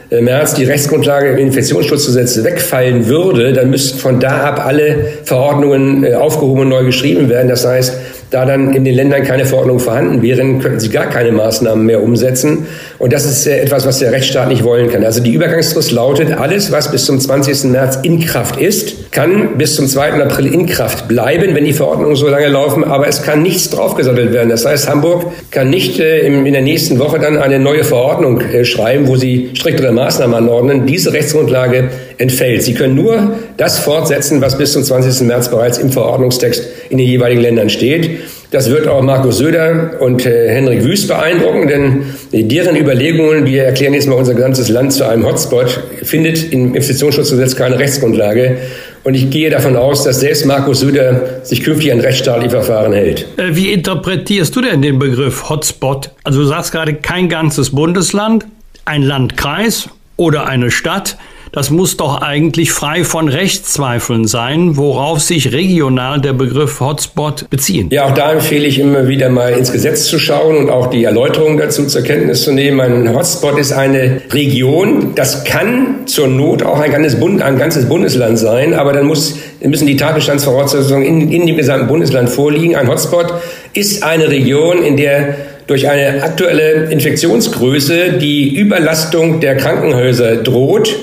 Äh, 0.10 0.22
März 0.22 0.56
die 0.56 0.66
Rechtsgrundlage 0.66 1.30
im 1.30 1.38
Infektionsschutzgesetz 1.38 2.44
wegfallen 2.44 3.08
würde, 3.08 3.54
dann 3.54 3.70
müssten 3.70 3.98
von 3.98 4.20
da 4.20 4.42
ab 4.44 4.66
alle 4.66 4.98
Verordnungen 5.24 6.04
äh, 6.04 6.16
aufgehoben 6.16 6.62
und 6.62 6.70
neu 6.70 6.84
geschrieben 6.84 7.30
werden. 7.30 7.48
Das 7.48 7.66
heißt, 7.66 7.94
da 8.30 8.46
dann 8.46 8.74
in 8.74 8.84
den 8.84 8.94
Ländern 8.94 9.24
keine 9.24 9.46
Verordnungen 9.46 9.80
vorhanden 9.80 10.22
wären, 10.22 10.60
könnten 10.60 10.80
sie 10.80 10.90
gar 10.90 11.08
keine 11.08 11.32
Maßnahmen 11.32 11.86
mehr 11.86 12.04
umsetzen. 12.04 12.68
Und 13.00 13.14
das 13.14 13.26
ist 13.26 13.48
äh, 13.48 13.60
etwas, 13.60 13.86
was 13.86 14.00
der 14.00 14.12
Rechtsstaat 14.12 14.50
nicht 14.50 14.64
wollen 14.64 14.90
kann. 14.90 15.04
Also 15.04 15.22
die 15.22 15.34
Übergangsfrist 15.34 15.92
lautet, 15.92 16.34
alles, 16.34 16.72
was 16.72 16.92
bis 16.92 17.06
zum 17.06 17.20
20. 17.20 17.66
März 17.66 18.00
in 18.04 18.20
Kraft 18.20 18.60
ist, 18.60 19.12
kann 19.12 19.58
bis 19.58 19.76
zum 19.76 19.88
2. 19.88 20.14
April 20.14 20.54
in 20.54 20.66
Kraft 20.66 21.08
bleiben, 21.08 21.56
wenn 21.56 21.64
die 21.64 21.74
Verordnungen 21.74 22.16
so 22.16 22.28
lange 22.28 22.48
laufen, 22.48 22.84
aber 22.84 23.08
es 23.08 23.24
kann 23.24 23.42
nichts 23.42 23.70
draufgesattelt 23.70 24.34
werden. 24.34 24.50
Das 24.50 24.66
heißt, 24.66 24.90
Hamburg 24.90 25.32
kann 25.52 25.70
nicht 25.70 26.00
äh, 26.00 26.28
in 26.28 26.52
der 26.52 26.62
nächsten 26.62 27.00
Woche 27.00 27.20
dann 27.20 27.38
eine 27.38 27.60
neue 27.60 27.84
Verordnung 27.84 28.42
äh, 28.42 28.66
schreiben, 28.66 29.08
wo 29.08 29.16
sie 29.16 29.52
striktere 29.54 29.92
Maßnahmen 29.92 30.36
anordnen. 30.36 30.86
Diese 30.86 31.14
Rechtsgrundlage 31.14 31.90
entfällt. 32.18 32.64
Sie 32.64 32.74
können 32.74 32.96
nur 32.96 33.36
das 33.58 33.80
fortsetzen, 33.80 34.42
was 34.42 34.58
bis 34.58 34.74
zum 34.74 34.84
20. 34.84 35.28
März 35.28 35.50
bereits 35.50 35.78
im 35.78 35.92
Verordnungstext 35.92 36.64
in 36.90 36.98
den 36.98 37.08
jeweiligen 37.08 37.42
Ländern 37.42 37.70
steht. 37.70 38.17
Das 38.50 38.70
wird 38.70 38.88
auch 38.88 39.02
Markus 39.02 39.40
Söder 39.40 39.98
und 40.00 40.26
äh, 40.26 40.50
Henrik 40.50 40.84
Wüst 40.84 41.10
beeindrucken, 41.10 41.68
denn 41.68 42.48
deren 42.48 42.78
Überlegungen, 42.78 43.46
wir 43.46 43.64
erklären 43.64 43.94
jetzt 43.94 44.08
mal 44.08 44.16
unser 44.16 44.36
ganzes 44.36 44.70
Land 44.70 44.94
zu 44.94 45.06
einem 45.06 45.26
Hotspot, 45.26 45.84
findet 46.04 46.54
im 46.54 46.68
Investitionsschutzgesetz 46.68 47.58
keine 47.58 47.78
Rechtsgrundlage. 47.78 48.58
Und 49.04 49.16
ich 49.16 49.30
gehe 49.30 49.50
davon 49.50 49.76
aus, 49.76 50.04
dass 50.06 50.22
selbst 50.22 50.46
Markus 50.46 50.80
Söder 50.80 51.42
sich 51.44 51.64
künftig 51.64 51.92
an 51.92 52.00
rechtsstaatliche 52.00 52.52
Verfahren 52.52 52.94
hält. 52.94 53.26
Äh, 53.38 53.56
wie 53.56 53.72
interpretierst 53.72 54.56
du 54.56 54.62
denn 54.62 54.82
den 54.82 54.98
Begriff 54.98 55.50
Hotspot? 55.50 56.12
Also 56.24 56.42
du 56.42 56.46
sagst 56.46 56.72
gerade 56.72 56.94
kein 56.94 57.28
ganzes 57.28 57.72
Bundesland, 57.72 58.46
ein 58.86 59.02
Landkreis 59.02 59.90
oder 60.16 60.48
eine 60.48 60.72
Stadt. 60.72 61.18
Das 61.52 61.70
muss 61.70 61.98
doch 61.98 62.22
eigentlich 62.22 62.72
frei 62.72 63.04
von 63.04 63.30
Rechtszweifeln 63.30 64.28
sein, 64.28 64.78
worauf 64.78 65.22
sich 65.22 65.54
regional 65.54 66.22
der 66.22 66.34
Begriff 66.34 66.80
Hotspot 66.80 67.50
bezieht. 67.50 67.92
Ja, 67.92 68.06
auch 68.06 68.14
da 68.14 68.34
empfehle 68.34 68.68
ich 68.68 68.80
immer 68.80 69.08
wieder 69.08 69.30
mal 69.30 69.54
ins 69.54 69.72
Gesetz 69.72 70.06
zu 70.06 70.20
schauen 70.20 70.58
und 70.58 70.70
auch 70.70 70.88
die 70.88 71.04
Erläuterungen 71.04 71.58
dazu 71.58 71.86
zur 71.86 72.02
Kenntnis 72.02 72.44
zu 72.44 72.52
nehmen. 72.52 72.80
Ein 72.80 73.16
Hotspot 73.16 73.58
ist 73.58 73.72
eine 73.72 74.22
Region, 74.32 75.14
das 75.16 75.44
kann 75.44 76.06
zur 76.06 76.28
Not 76.28 76.64
auch 76.64 76.80
ein 76.80 76.92
ganzes, 76.92 77.20
Bund, 77.20 77.42
ein 77.42 77.58
ganzes 77.58 77.88
Bundesland 77.88 78.38
sein, 78.38 78.74
aber 78.74 78.94
dann 78.94 79.06
muss, 79.06 79.36
müssen 79.62 79.88
die 79.88 79.98
Tatbestandsvoraussetzungen 79.98 81.04
in, 81.04 81.32
in 81.32 81.48
dem 81.48 81.58
gesamten 81.58 81.88
Bundesland 81.88 82.30
vorliegen. 82.30 82.76
Ein 82.76 82.88
Hotspot 82.88 83.34
ist 83.74 84.04
eine 84.04 84.30
Region, 84.30 84.84
in 84.84 84.98
der 84.98 85.36
durch 85.68 85.90
eine 85.90 86.24
aktuelle 86.24 86.90
Infektionsgröße 86.92 88.14
die 88.14 88.56
Überlastung 88.56 89.42
der 89.42 89.58
Krankenhäuser 89.58 90.38
droht 90.38 90.96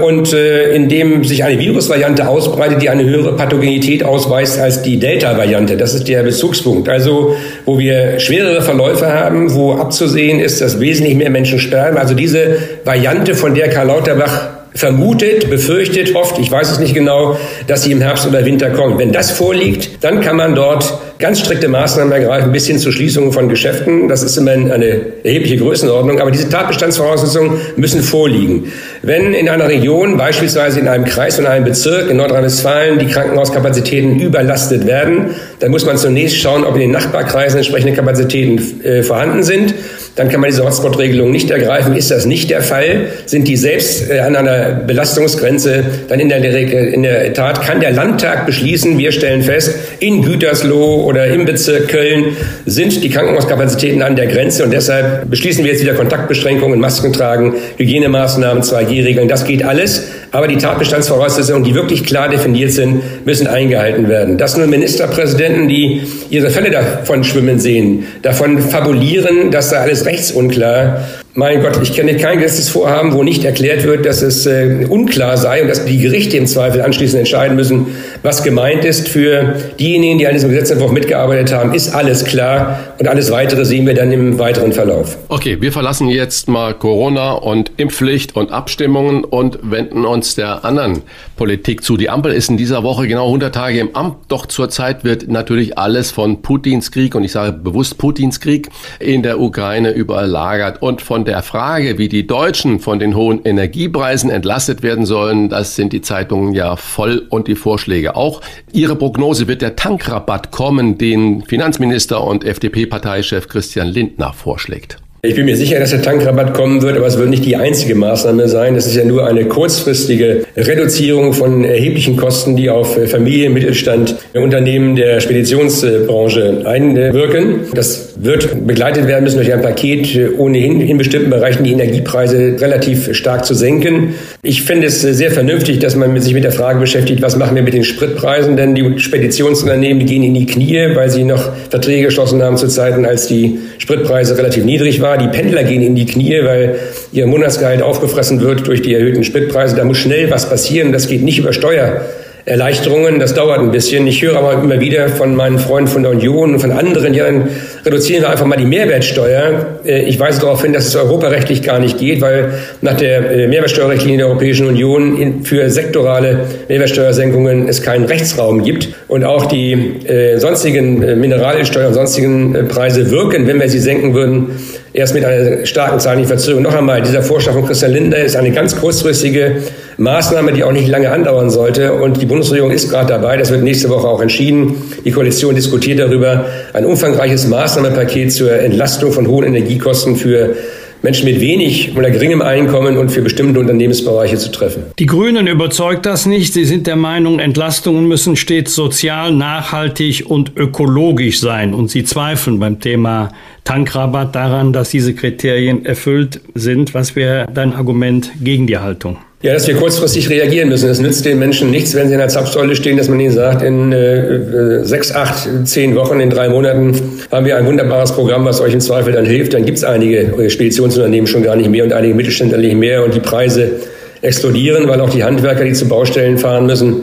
und 0.00 0.32
äh, 0.32 0.74
in 0.74 0.88
dem 0.88 1.24
sich 1.24 1.44
eine 1.44 1.58
Virusvariante 1.58 2.26
ausbreitet, 2.26 2.80
die 2.80 2.88
eine 2.88 3.04
höhere 3.04 3.36
Pathogenität 3.36 4.02
ausweist 4.02 4.58
als 4.58 4.80
die 4.82 4.98
Delta-Variante. 4.98 5.76
Das 5.76 5.94
ist 5.94 6.08
der 6.08 6.22
Bezugspunkt. 6.22 6.88
Also 6.88 7.36
wo 7.66 7.78
wir 7.78 8.18
schwerere 8.18 8.62
Verläufe 8.62 9.12
haben, 9.12 9.52
wo 9.54 9.74
abzusehen 9.74 10.40
ist, 10.40 10.62
dass 10.62 10.80
wesentlich 10.80 11.16
mehr 11.16 11.28
Menschen 11.28 11.58
sterben. 11.58 11.98
Also 11.98 12.14
diese 12.14 12.56
Variante, 12.84 13.34
von 13.34 13.54
der 13.54 13.68
Karl 13.68 13.88
Lauterbach 13.88 14.61
vermutet, 14.74 15.50
befürchtet, 15.50 16.14
hofft, 16.14 16.38
ich 16.38 16.50
weiß 16.50 16.70
es 16.70 16.78
nicht 16.78 16.94
genau, 16.94 17.36
dass 17.66 17.82
sie 17.82 17.92
im 17.92 18.00
Herbst 18.00 18.26
oder 18.26 18.44
Winter 18.44 18.70
kommt. 18.70 18.98
Wenn 18.98 19.12
das 19.12 19.30
vorliegt, 19.30 20.02
dann 20.02 20.20
kann 20.20 20.36
man 20.36 20.54
dort 20.54 20.98
ganz 21.18 21.38
strikte 21.40 21.68
Maßnahmen 21.68 22.12
ergreifen, 22.12 22.50
bis 22.50 22.66
hin 22.66 22.78
zur 22.78 22.92
Schließung 22.92 23.32
von 23.32 23.48
Geschäften. 23.48 24.08
Das 24.08 24.22
ist 24.22 24.36
immerhin 24.36 24.72
eine 24.72 25.00
erhebliche 25.22 25.56
Größenordnung, 25.58 26.20
aber 26.20 26.32
diese 26.32 26.48
Tatbestandsvoraussetzungen 26.48 27.58
müssen 27.76 28.02
vorliegen. 28.02 28.72
Wenn 29.02 29.32
in 29.32 29.48
einer 29.48 29.68
Region, 29.68 30.16
beispielsweise 30.16 30.80
in 30.80 30.88
einem 30.88 31.04
Kreis 31.04 31.38
und 31.38 31.46
einem 31.46 31.64
Bezirk 31.64 32.10
in 32.10 32.16
Nordrhein-Westfalen, 32.16 32.98
die 32.98 33.06
Krankenhauskapazitäten 33.06 34.18
überlastet 34.18 34.86
werden, 34.86 35.36
dann 35.60 35.70
muss 35.70 35.86
man 35.86 35.96
zunächst 35.96 36.38
schauen, 36.38 36.64
ob 36.64 36.74
in 36.74 36.80
den 36.80 36.90
Nachbarkreisen 36.90 37.58
entsprechende 37.58 37.94
Kapazitäten 37.94 38.82
äh, 38.82 39.02
vorhanden 39.04 39.44
sind. 39.44 39.74
Dann 40.16 40.28
kann 40.28 40.40
man 40.40 40.50
diese 40.50 40.64
Hotspot-Regelung 40.64 41.30
nicht 41.30 41.50
ergreifen. 41.50 41.96
Ist 41.96 42.10
das 42.10 42.26
nicht 42.26 42.50
der 42.50 42.62
Fall, 42.62 43.06
sind 43.26 43.48
die 43.48 43.56
selbst 43.56 44.10
äh, 44.10 44.20
an 44.20 44.36
einer 44.36 44.72
Belastungsgrenze, 44.72 45.84
dann 46.08 46.20
in 46.20 46.28
der, 46.28 46.42
in 46.44 47.02
der 47.02 47.32
Tat 47.32 47.62
kann 47.62 47.80
der 47.80 47.92
Landtag 47.92 48.46
beschließen, 48.46 48.98
wir 48.98 49.12
stellen 49.12 49.42
fest, 49.42 49.74
in 50.00 50.22
Gütersloh 50.22 51.04
oder 51.04 51.26
im 51.26 51.46
Bezirk 51.46 51.88
Köln 51.88 52.36
sind 52.66 53.02
die 53.02 53.10
Krankenhauskapazitäten 53.10 54.02
an 54.02 54.16
der 54.16 54.26
Grenze 54.26 54.64
und 54.64 54.72
deshalb 54.72 55.30
beschließen 55.30 55.64
wir 55.64 55.72
jetzt 55.72 55.82
wieder 55.82 55.94
Kontaktbeschränkungen, 55.94 56.78
Masken 56.78 57.12
tragen, 57.12 57.54
Hygienemaßnahmen, 57.76 58.62
2G-Regeln, 58.62 59.28
das 59.28 59.44
geht 59.44 59.64
alles. 59.64 60.08
Aber 60.30 60.48
die 60.48 60.56
Tatbestandsvoraussetzungen, 60.56 61.62
die 61.62 61.74
wirklich 61.74 62.04
klar 62.04 62.30
definiert 62.30 62.72
sind, 62.72 63.26
müssen 63.26 63.46
eingehalten 63.46 64.08
werden. 64.08 64.38
Dass 64.38 64.56
nun 64.56 64.70
Ministerpräsidenten, 64.70 65.68
die 65.68 66.02
ihre 66.30 66.48
Fälle 66.48 66.70
davon 66.70 67.22
schwimmen 67.22 67.60
sehen, 67.60 68.06
davon 68.22 68.58
fabulieren, 68.58 69.50
dass 69.50 69.68
da 69.68 69.82
alles 69.82 70.01
rechtsunklar 70.04 71.04
mein 71.34 71.62
Gott, 71.62 71.80
ich 71.82 71.94
kenne 71.94 72.16
kein 72.16 72.40
Gesetzesvorhaben, 72.40 73.14
wo 73.14 73.22
nicht 73.22 73.44
erklärt 73.44 73.84
wird, 73.84 74.04
dass 74.04 74.20
es 74.20 74.44
äh, 74.44 74.86
unklar 74.88 75.38
sei 75.38 75.62
und 75.62 75.68
dass 75.68 75.84
die 75.86 75.98
Gerichte 75.98 76.36
im 76.36 76.46
Zweifel 76.46 76.82
anschließend 76.82 77.20
entscheiden 77.20 77.56
müssen, 77.56 77.86
was 78.22 78.42
gemeint 78.42 78.84
ist. 78.84 79.08
Für 79.08 79.56
diejenigen, 79.80 80.18
die 80.18 80.26
an 80.26 80.34
diesem 80.34 80.50
Gesetzentwurf 80.50 80.92
mitgearbeitet 80.92 81.54
haben, 81.54 81.72
ist 81.72 81.94
alles 81.94 82.24
klar 82.24 82.94
und 82.98 83.08
alles 83.08 83.30
Weitere 83.30 83.64
sehen 83.64 83.86
wir 83.86 83.94
dann 83.94 84.12
im 84.12 84.38
weiteren 84.38 84.72
Verlauf. 84.72 85.16
Okay, 85.28 85.56
wir 85.60 85.72
verlassen 85.72 86.08
jetzt 86.08 86.48
mal 86.48 86.74
Corona 86.74 87.32
und 87.32 87.72
Impfpflicht 87.78 88.36
und 88.36 88.52
Abstimmungen 88.52 89.24
und 89.24 89.58
wenden 89.62 90.04
uns 90.04 90.34
der 90.34 90.66
anderen 90.66 91.02
Politik 91.36 91.82
zu. 91.82 91.96
Die 91.96 92.10
Ampel 92.10 92.32
ist 92.32 92.50
in 92.50 92.58
dieser 92.58 92.82
Woche 92.82 93.08
genau 93.08 93.26
100 93.26 93.54
Tage 93.54 93.78
im 93.78 93.96
Amt, 93.96 94.16
doch 94.28 94.46
zurzeit 94.46 95.02
wird 95.02 95.28
natürlich 95.28 95.78
alles 95.78 96.10
von 96.10 96.42
Putins 96.42 96.92
Krieg 96.92 97.14
und 97.14 97.24
ich 97.24 97.32
sage 97.32 97.52
bewusst 97.52 97.96
Putins 97.96 98.38
Krieg 98.38 98.68
in 99.00 99.22
der 99.22 99.40
Ukraine 99.40 99.92
überlagert 99.92 100.82
und 100.82 101.00
von 101.00 101.21
der 101.24 101.42
Frage, 101.42 101.98
wie 101.98 102.08
die 102.08 102.26
Deutschen 102.26 102.80
von 102.80 102.98
den 102.98 103.16
hohen 103.16 103.44
Energiepreisen 103.44 104.30
entlastet 104.30 104.82
werden 104.82 105.06
sollen, 105.06 105.48
das 105.48 105.76
sind 105.76 105.92
die 105.92 106.00
Zeitungen 106.00 106.54
ja 106.54 106.76
voll 106.76 107.26
und 107.28 107.48
die 107.48 107.54
Vorschläge 107.54 108.16
auch. 108.16 108.40
Ihre 108.72 108.96
Prognose 108.96 109.48
wird 109.48 109.62
der 109.62 109.76
Tankrabatt 109.76 110.50
kommen, 110.50 110.98
den 110.98 111.42
Finanzminister 111.42 112.22
und 112.24 112.44
FDP-Parteichef 112.44 113.48
Christian 113.48 113.88
Lindner 113.88 114.32
vorschlägt. 114.32 114.98
Ich 115.24 115.36
bin 115.36 115.44
mir 115.44 115.56
sicher, 115.56 115.78
dass 115.78 115.90
der 115.90 116.02
Tankrabatt 116.02 116.52
kommen 116.52 116.82
wird, 116.82 116.96
aber 116.96 117.06
es 117.06 117.16
wird 117.16 117.30
nicht 117.30 117.44
die 117.44 117.54
einzige 117.54 117.94
Maßnahme 117.94 118.48
sein. 118.48 118.74
Das 118.74 118.88
ist 118.88 118.96
ja 118.96 119.04
nur 119.04 119.24
eine 119.24 119.44
kurzfristige 119.44 120.44
Reduzierung 120.56 121.32
von 121.32 121.64
erheblichen 121.64 122.16
Kosten, 122.16 122.56
die 122.56 122.68
auf 122.68 122.98
Familien, 123.08 123.52
Mittelstand, 123.52 124.16
Unternehmen 124.34 124.96
der 124.96 125.20
Speditionsbranche 125.20 126.64
einwirken. 126.66 127.60
Das 127.72 128.11
wird 128.16 128.66
begleitet 128.66 129.06
werden 129.06 129.24
müssen 129.24 129.36
durch 129.36 129.52
ein 129.52 129.62
Paket, 129.62 130.36
ohnehin 130.38 130.80
in 130.80 130.98
bestimmten 130.98 131.30
Bereichen 131.30 131.64
die 131.64 131.72
Energiepreise 131.72 132.56
relativ 132.58 133.14
stark 133.14 133.44
zu 133.44 133.54
senken. 133.54 134.14
Ich 134.42 134.62
finde 134.62 134.88
es 134.88 135.00
sehr 135.00 135.30
vernünftig, 135.30 135.78
dass 135.78 135.96
man 135.96 136.18
sich 136.20 136.34
mit 136.34 136.44
der 136.44 136.52
Frage 136.52 136.78
beschäftigt, 136.78 137.22
was 137.22 137.36
machen 137.36 137.54
wir 137.56 137.62
mit 137.62 137.74
den 137.74 137.84
Spritpreisen, 137.84 138.56
denn 138.56 138.74
die 138.74 138.98
Speditionsunternehmen 138.98 140.06
gehen 140.06 140.22
in 140.22 140.34
die 140.34 140.46
Knie, 140.46 140.94
weil 140.94 141.10
sie 141.10 141.24
noch 141.24 141.50
Verträge 141.70 142.06
geschlossen 142.06 142.42
haben 142.42 142.56
zu 142.56 142.68
Zeiten, 142.68 143.06
als 143.06 143.26
die 143.26 143.58
Spritpreise 143.78 144.36
relativ 144.36 144.64
niedrig 144.64 145.00
waren. 145.00 145.20
Die 145.20 145.36
Pendler 145.36 145.64
gehen 145.64 145.82
in 145.82 145.94
die 145.94 146.06
Knie, 146.06 146.40
weil 146.44 146.76
ihr 147.12 147.26
Monatsgehalt 147.26 147.82
aufgefressen 147.82 148.40
wird 148.40 148.66
durch 148.66 148.82
die 148.82 148.94
erhöhten 148.94 149.24
Spritpreise. 149.24 149.76
Da 149.76 149.84
muss 149.84 149.98
schnell 149.98 150.30
was 150.30 150.48
passieren. 150.48 150.92
Das 150.92 151.08
geht 151.08 151.22
nicht 151.22 151.38
über 151.38 151.52
Steuer. 151.52 152.02
Erleichterungen. 152.44 153.20
Das 153.20 153.34
dauert 153.34 153.60
ein 153.60 153.70
bisschen. 153.70 154.06
Ich 154.06 154.20
höre 154.22 154.36
aber 154.36 154.54
immer 154.54 154.80
wieder 154.80 155.08
von 155.08 155.36
meinen 155.36 155.58
Freunden 155.58 155.88
von 155.88 156.02
der 156.02 156.12
Union 156.12 156.54
und 156.54 156.60
von 156.60 156.72
anderen, 156.72 157.14
ja, 157.14 157.24
dann 157.24 157.48
reduzieren 157.84 158.22
wir 158.22 158.30
einfach 158.30 158.46
mal 158.46 158.56
die 158.56 158.64
Mehrwertsteuer. 158.64 159.80
Äh, 159.84 160.02
ich 160.02 160.18
weise 160.18 160.40
darauf 160.40 160.62
hin, 160.62 160.72
dass 160.72 160.86
es 160.86 160.96
europarechtlich 160.96 161.62
gar 161.62 161.78
nicht 161.78 161.98
geht, 161.98 162.20
weil 162.20 162.52
nach 162.80 162.96
der 162.96 163.30
äh, 163.30 163.46
Mehrwertsteuerrichtlinie 163.46 164.18
der 164.18 164.26
Europäischen 164.26 164.66
Union 164.66 165.44
für 165.44 165.70
sektorale 165.70 166.46
Mehrwertsteuersenkungen 166.68 167.68
es 167.68 167.82
keinen 167.82 168.06
Rechtsraum 168.06 168.64
gibt. 168.64 168.88
Und 169.06 169.24
auch 169.24 169.46
die 169.46 169.72
äh, 170.06 170.38
sonstigen 170.38 171.20
Mineralsteuer 171.20 171.88
und 171.88 171.94
sonstigen 171.94 172.68
Preise 172.68 173.10
wirken, 173.10 173.46
wenn 173.46 173.60
wir 173.60 173.68
sie 173.68 173.78
senken 173.78 174.14
würden, 174.14 174.56
erst 174.92 175.14
mit 175.14 175.24
einer 175.24 175.64
starken 175.64 176.00
zeitlichen 176.00 176.28
Verzögerung. 176.28 176.62
Noch 176.62 176.74
einmal, 176.74 177.02
dieser 177.02 177.22
Vorschlag 177.22 177.54
von 177.54 177.66
Christian 177.66 177.92
Lindner 177.92 178.18
ist 178.18 178.36
eine 178.36 178.50
ganz 178.50 178.76
kurzfristige 178.76 179.62
Maßnahme, 179.96 180.52
die 180.52 180.64
auch 180.64 180.72
nicht 180.72 180.88
lange 180.88 181.10
andauern 181.10 181.50
sollte. 181.50 181.94
Und 181.94 182.20
die 182.20 182.26
Bundesregierung 182.26 182.70
ist 182.70 182.90
gerade 182.90 183.08
dabei, 183.08 183.36
das 183.36 183.50
wird 183.50 183.62
nächste 183.62 183.88
Woche 183.88 184.06
auch 184.06 184.20
entschieden. 184.20 184.82
Die 185.04 185.10
Koalition 185.10 185.54
diskutiert 185.54 185.98
darüber, 185.98 186.46
ein 186.72 186.84
umfangreiches 186.84 187.46
Maßnahmenpaket 187.46 188.32
zur 188.32 188.52
Entlastung 188.52 189.12
von 189.12 189.26
hohen 189.28 189.46
Energiekosten 189.46 190.16
für 190.16 190.56
Menschen 191.02 191.24
mit 191.26 191.40
wenig 191.40 191.96
oder 191.96 192.10
geringem 192.10 192.42
Einkommen 192.42 192.96
und 192.96 193.10
für 193.10 193.22
bestimmte 193.22 193.58
Unternehmensbereiche 193.58 194.38
zu 194.38 194.50
treffen. 194.50 194.84
Die 194.98 195.06
Grünen 195.06 195.48
überzeugt 195.48 196.06
das 196.06 196.26
nicht. 196.26 196.52
Sie 196.52 196.64
sind 196.64 196.86
der 196.86 196.96
Meinung, 196.96 197.40
Entlastungen 197.40 198.06
müssen 198.06 198.36
stets 198.36 198.74
sozial, 198.74 199.32
nachhaltig 199.32 200.24
und 200.28 200.52
ökologisch 200.56 201.40
sein. 201.40 201.74
Und 201.74 201.90
sie 201.90 202.04
zweifeln 202.04 202.60
beim 202.60 202.78
Thema 202.78 203.32
Tankrabatt 203.64 204.34
daran, 204.34 204.72
dass 204.72 204.90
diese 204.90 205.14
Kriterien 205.14 205.84
erfüllt 205.84 206.40
sind. 206.54 206.94
Was 206.94 207.16
wäre 207.16 207.46
dein 207.52 207.72
Argument 207.72 208.30
gegen 208.40 208.66
die 208.66 208.78
Haltung? 208.78 209.18
Ja, 209.42 209.52
dass 209.52 209.66
wir 209.66 209.74
kurzfristig 209.74 210.30
reagieren 210.30 210.68
müssen. 210.68 210.88
Es 210.88 211.00
nützt 211.00 211.24
den 211.24 211.40
Menschen 211.40 211.72
nichts, 211.72 211.94
wenn 211.94 212.06
sie 212.06 212.12
in 212.12 212.20
der 212.20 212.28
Zapfsäule 212.28 212.76
stehen, 212.76 212.96
dass 212.96 213.08
man 213.08 213.18
ihnen 213.18 213.32
sagt, 213.32 213.62
in 213.62 213.92
äh, 213.92 214.84
sechs, 214.84 215.12
acht, 215.12 215.48
zehn 215.64 215.96
Wochen, 215.96 216.20
in 216.20 216.30
drei 216.30 216.48
Monaten 216.48 216.94
haben 217.32 217.44
wir 217.44 217.56
ein 217.56 217.66
wunderbares 217.66 218.12
Programm, 218.12 218.44
was 218.44 218.60
euch 218.60 218.72
im 218.72 218.80
Zweifel 218.80 219.12
dann 219.12 219.26
hilft. 219.26 219.54
Dann 219.54 219.64
gibt 219.64 219.78
es 219.78 219.84
einige 219.84 220.48
Speditionsunternehmen 220.48 221.26
schon 221.26 221.42
gar 221.42 221.56
nicht 221.56 221.68
mehr 221.68 221.82
und 221.82 221.92
einige 221.92 222.14
Mittelständler 222.14 222.58
nicht 222.58 222.76
mehr 222.76 223.02
und 223.02 223.14
die 223.14 223.20
Preise 223.20 223.72
explodieren, 224.20 224.86
weil 224.86 225.00
auch 225.00 225.10
die 225.10 225.24
Handwerker, 225.24 225.64
die 225.64 225.72
zu 225.72 225.88
Baustellen 225.88 226.38
fahren 226.38 226.66
müssen, 226.66 227.02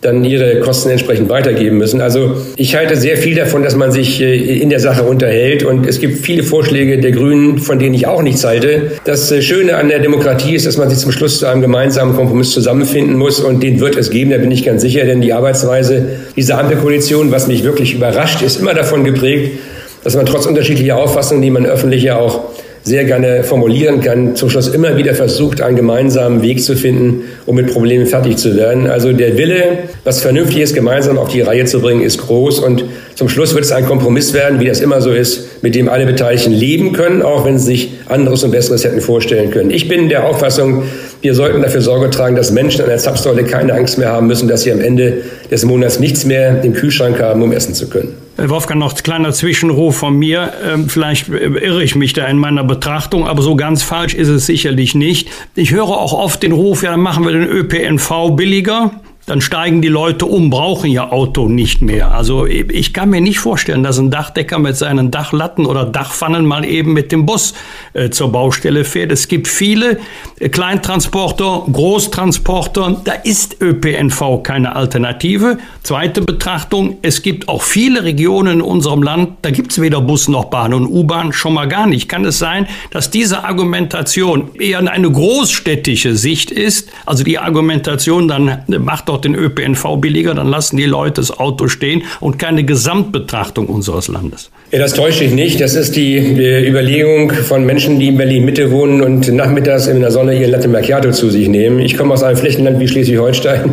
dann 0.00 0.24
ihre 0.24 0.60
Kosten 0.60 0.90
entsprechend 0.90 1.28
weitergeben 1.28 1.78
müssen. 1.78 2.00
Also 2.00 2.36
ich 2.56 2.76
halte 2.76 2.96
sehr 2.96 3.16
viel 3.16 3.34
davon, 3.34 3.64
dass 3.64 3.74
man 3.74 3.90
sich 3.90 4.20
äh, 4.20 4.60
in 4.60 4.70
der 4.70 4.78
Sache 4.78 5.02
unterhält 5.02 5.64
und 5.64 5.86
es 5.86 5.98
gibt 5.98 6.18
viele 6.18 6.44
Vorschläge 6.44 6.98
der 6.98 7.10
Grünen, 7.10 7.58
von 7.58 7.80
denen 7.80 7.94
ich 7.94 8.06
auch 8.06 8.22
nichts 8.22 8.44
halte. 8.44 8.92
Das 9.04 9.30
äh, 9.32 9.42
Schöne 9.42 9.76
an 9.76 9.88
der 9.88 9.98
Demokratie 9.98 10.54
ist, 10.54 10.66
dass 10.66 10.76
man 10.76 10.88
sich 10.88 11.00
zum 11.00 11.10
Schluss 11.10 11.40
zu 11.40 11.46
einem 11.46 11.62
gemeinsamen 11.62 12.14
Kompromiss 12.14 12.52
zusammenfinden 12.52 13.16
muss 13.16 13.40
und 13.40 13.60
den 13.62 13.80
wird 13.80 13.96
es 13.96 14.10
geben, 14.10 14.30
da 14.30 14.38
bin 14.38 14.52
ich 14.52 14.64
ganz 14.64 14.82
sicher, 14.82 15.04
denn 15.04 15.20
die 15.20 15.32
Arbeitsweise 15.32 16.06
dieser 16.36 16.58
Ampelkoalition, 16.58 17.32
was 17.32 17.48
mich 17.48 17.64
wirklich 17.64 17.94
überrascht, 17.94 18.40
ist 18.42 18.60
immer 18.60 18.74
davon 18.74 19.02
geprägt, 19.02 19.58
dass 20.04 20.14
man 20.14 20.26
trotz 20.26 20.46
unterschiedlicher 20.46 20.96
Auffassungen, 20.96 21.42
die 21.42 21.50
man 21.50 21.66
öffentlich 21.66 22.04
ja 22.04 22.16
auch 22.16 22.47
sehr 22.88 23.04
gerne 23.04 23.44
formulieren 23.44 24.00
kann, 24.00 24.34
zum 24.34 24.48
Schluss 24.48 24.68
immer 24.68 24.96
wieder 24.96 25.14
versucht, 25.14 25.60
einen 25.60 25.76
gemeinsamen 25.76 26.42
Weg 26.42 26.62
zu 26.62 26.74
finden, 26.74 27.24
um 27.44 27.54
mit 27.54 27.72
Problemen 27.72 28.06
fertig 28.06 28.38
zu 28.38 28.56
werden. 28.56 28.88
Also 28.88 29.12
der 29.12 29.36
Wille, 29.36 29.78
was 30.04 30.22
Vernünftiges 30.22 30.72
gemeinsam 30.72 31.18
auf 31.18 31.28
die 31.28 31.42
Reihe 31.42 31.66
zu 31.66 31.80
bringen, 31.80 32.02
ist 32.02 32.18
groß 32.18 32.60
und 32.60 32.84
zum 33.14 33.28
Schluss 33.28 33.54
wird 33.54 33.64
es 33.64 33.72
ein 33.72 33.84
Kompromiss 33.84 34.32
werden, 34.32 34.58
wie 34.58 34.66
das 34.66 34.80
immer 34.80 35.02
so 35.02 35.10
ist, 35.10 35.62
mit 35.62 35.74
dem 35.74 35.88
alle 35.88 36.06
Beteiligten 36.06 36.52
leben 36.52 36.94
können, 36.94 37.20
auch 37.20 37.44
wenn 37.44 37.58
sie 37.58 37.66
sich 37.66 37.92
anderes 38.06 38.42
und 38.42 38.52
Besseres 38.52 38.84
hätten 38.84 39.00
vorstellen 39.00 39.50
können. 39.50 39.70
Ich 39.70 39.88
bin 39.88 40.08
der 40.08 40.24
Auffassung, 40.24 40.84
wir 41.20 41.34
sollten 41.34 41.60
dafür 41.60 41.82
Sorge 41.82 42.08
tragen, 42.10 42.36
dass 42.36 42.50
Menschen 42.50 42.80
an 42.82 42.88
der 42.88 42.98
Zapfsäule 42.98 43.44
keine 43.44 43.74
Angst 43.74 43.98
mehr 43.98 44.08
haben 44.08 44.26
müssen, 44.26 44.48
dass 44.48 44.62
sie 44.62 44.72
am 44.72 44.80
Ende 44.80 45.18
des 45.50 45.64
Monats 45.64 46.00
nichts 46.00 46.24
mehr 46.24 46.62
im 46.64 46.72
Kühlschrank 46.72 47.20
haben, 47.20 47.42
um 47.42 47.52
essen 47.52 47.74
zu 47.74 47.88
können. 47.88 48.27
Wolfgang, 48.38 48.78
noch 48.78 48.94
ein 48.94 49.02
kleiner 49.02 49.32
Zwischenruf 49.32 49.96
von 49.96 50.16
mir. 50.16 50.52
Ähm, 50.64 50.88
vielleicht 50.88 51.28
irre 51.28 51.82
ich 51.82 51.96
mich 51.96 52.12
da 52.12 52.24
in 52.26 52.38
meiner 52.38 52.62
Betrachtung, 52.62 53.26
aber 53.26 53.42
so 53.42 53.56
ganz 53.56 53.82
falsch 53.82 54.14
ist 54.14 54.28
es 54.28 54.46
sicherlich 54.46 54.94
nicht. 54.94 55.28
Ich 55.56 55.72
höre 55.72 55.88
auch 55.88 56.12
oft 56.12 56.42
den 56.42 56.52
Ruf, 56.52 56.84
ja, 56.84 56.92
dann 56.92 57.00
machen 57.00 57.24
wir 57.24 57.32
den 57.32 57.48
ÖPNV 57.48 58.36
billiger 58.36 58.92
dann 59.28 59.42
steigen 59.42 59.82
die 59.82 59.88
Leute 59.88 60.24
um, 60.24 60.48
brauchen 60.48 60.90
ihr 60.90 61.12
Auto 61.12 61.48
nicht 61.48 61.82
mehr. 61.82 62.12
Also 62.12 62.46
ich 62.46 62.94
kann 62.94 63.10
mir 63.10 63.20
nicht 63.20 63.38
vorstellen, 63.38 63.82
dass 63.82 63.98
ein 63.98 64.10
Dachdecker 64.10 64.58
mit 64.58 64.76
seinen 64.76 65.10
Dachlatten 65.10 65.66
oder 65.66 65.84
Dachpfannen 65.84 66.46
mal 66.46 66.64
eben 66.64 66.94
mit 66.94 67.12
dem 67.12 67.26
Bus 67.26 67.52
äh, 67.92 68.08
zur 68.08 68.32
Baustelle 68.32 68.84
fährt. 68.84 69.12
Es 69.12 69.28
gibt 69.28 69.46
viele 69.46 69.98
äh, 70.40 70.48
Kleintransporter, 70.48 71.64
Großtransporter, 71.70 73.02
da 73.04 73.12
ist 73.12 73.60
ÖPNV 73.60 74.42
keine 74.42 74.74
Alternative. 74.74 75.58
Zweite 75.82 76.22
Betrachtung, 76.22 76.96
es 77.02 77.22
gibt 77.22 77.48
auch 77.48 77.62
viele 77.62 78.04
Regionen 78.04 78.54
in 78.54 78.62
unserem 78.62 79.02
Land, 79.02 79.32
da 79.42 79.50
gibt 79.50 79.72
es 79.72 79.80
weder 79.80 80.00
Bus 80.00 80.28
noch 80.28 80.46
Bahn 80.46 80.72
und 80.72 80.86
U-Bahn, 80.86 81.34
schon 81.34 81.52
mal 81.52 81.68
gar 81.68 81.86
nicht. 81.86 82.08
Kann 82.08 82.24
es 82.24 82.38
sein, 82.38 82.66
dass 82.90 83.10
diese 83.10 83.44
Argumentation 83.44 84.52
eher 84.58 84.78
eine 84.78 85.10
großstädtische 85.10 86.16
Sicht 86.16 86.50
ist? 86.50 86.90
Also 87.04 87.24
die 87.24 87.38
Argumentation, 87.38 88.26
dann 88.26 88.62
macht 88.66 89.10
doch 89.10 89.17
doch 89.18 89.20
den 89.20 89.34
ÖPNV 89.34 89.96
billiger, 90.00 90.34
dann 90.34 90.48
lassen 90.48 90.76
die 90.76 90.84
Leute 90.84 91.20
das 91.20 91.30
Auto 91.36 91.68
stehen 91.68 92.02
und 92.20 92.38
keine 92.38 92.64
Gesamtbetrachtung 92.64 93.66
unseres 93.66 94.08
Landes. 94.08 94.50
Ja, 94.70 94.78
das 94.78 94.94
täuscht 94.94 95.20
dich 95.20 95.32
nicht. 95.32 95.60
Das 95.60 95.74
ist 95.74 95.96
die 95.96 96.16
Überlegung 96.16 97.32
von 97.32 97.64
Menschen, 97.64 97.98
die 97.98 98.08
in 98.08 98.16
Berlin-Mitte 98.16 98.70
wohnen 98.70 99.02
und 99.02 99.32
nachmittags 99.32 99.86
in 99.86 100.00
der 100.00 100.10
Sonne 100.10 100.38
ihr 100.38 100.48
Latte 100.48 100.68
Macchiato 100.68 101.10
zu 101.10 101.30
sich 101.30 101.48
nehmen. 101.48 101.80
Ich 101.80 101.96
komme 101.96 102.14
aus 102.14 102.22
einem 102.22 102.36
Flächenland 102.36 102.78
wie 102.78 102.86
Schleswig-Holstein. 102.86 103.72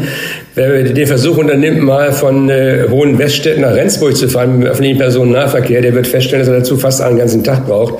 Wer 0.55 0.83
den 0.83 1.07
Versuch 1.07 1.37
unternimmt, 1.37 1.81
mal 1.81 2.13
von 2.13 2.49
äh, 2.49 2.85
Hohen 2.89 3.19
Weststädten 3.19 3.61
nach 3.61 3.75
Rendsburg 3.75 4.15
zu 4.15 4.29
fahren 4.29 4.59
mit 4.59 4.69
öffentlichen 4.69 4.97
Personennahverkehr, 4.97 5.81
der 5.81 5.93
wird 5.93 6.07
feststellen, 6.07 6.45
dass 6.45 6.53
er 6.53 6.59
dazu 6.59 6.77
fast 6.77 7.01
einen 7.01 7.17
ganzen 7.17 7.43
Tag 7.43 7.67
braucht. 7.67 7.95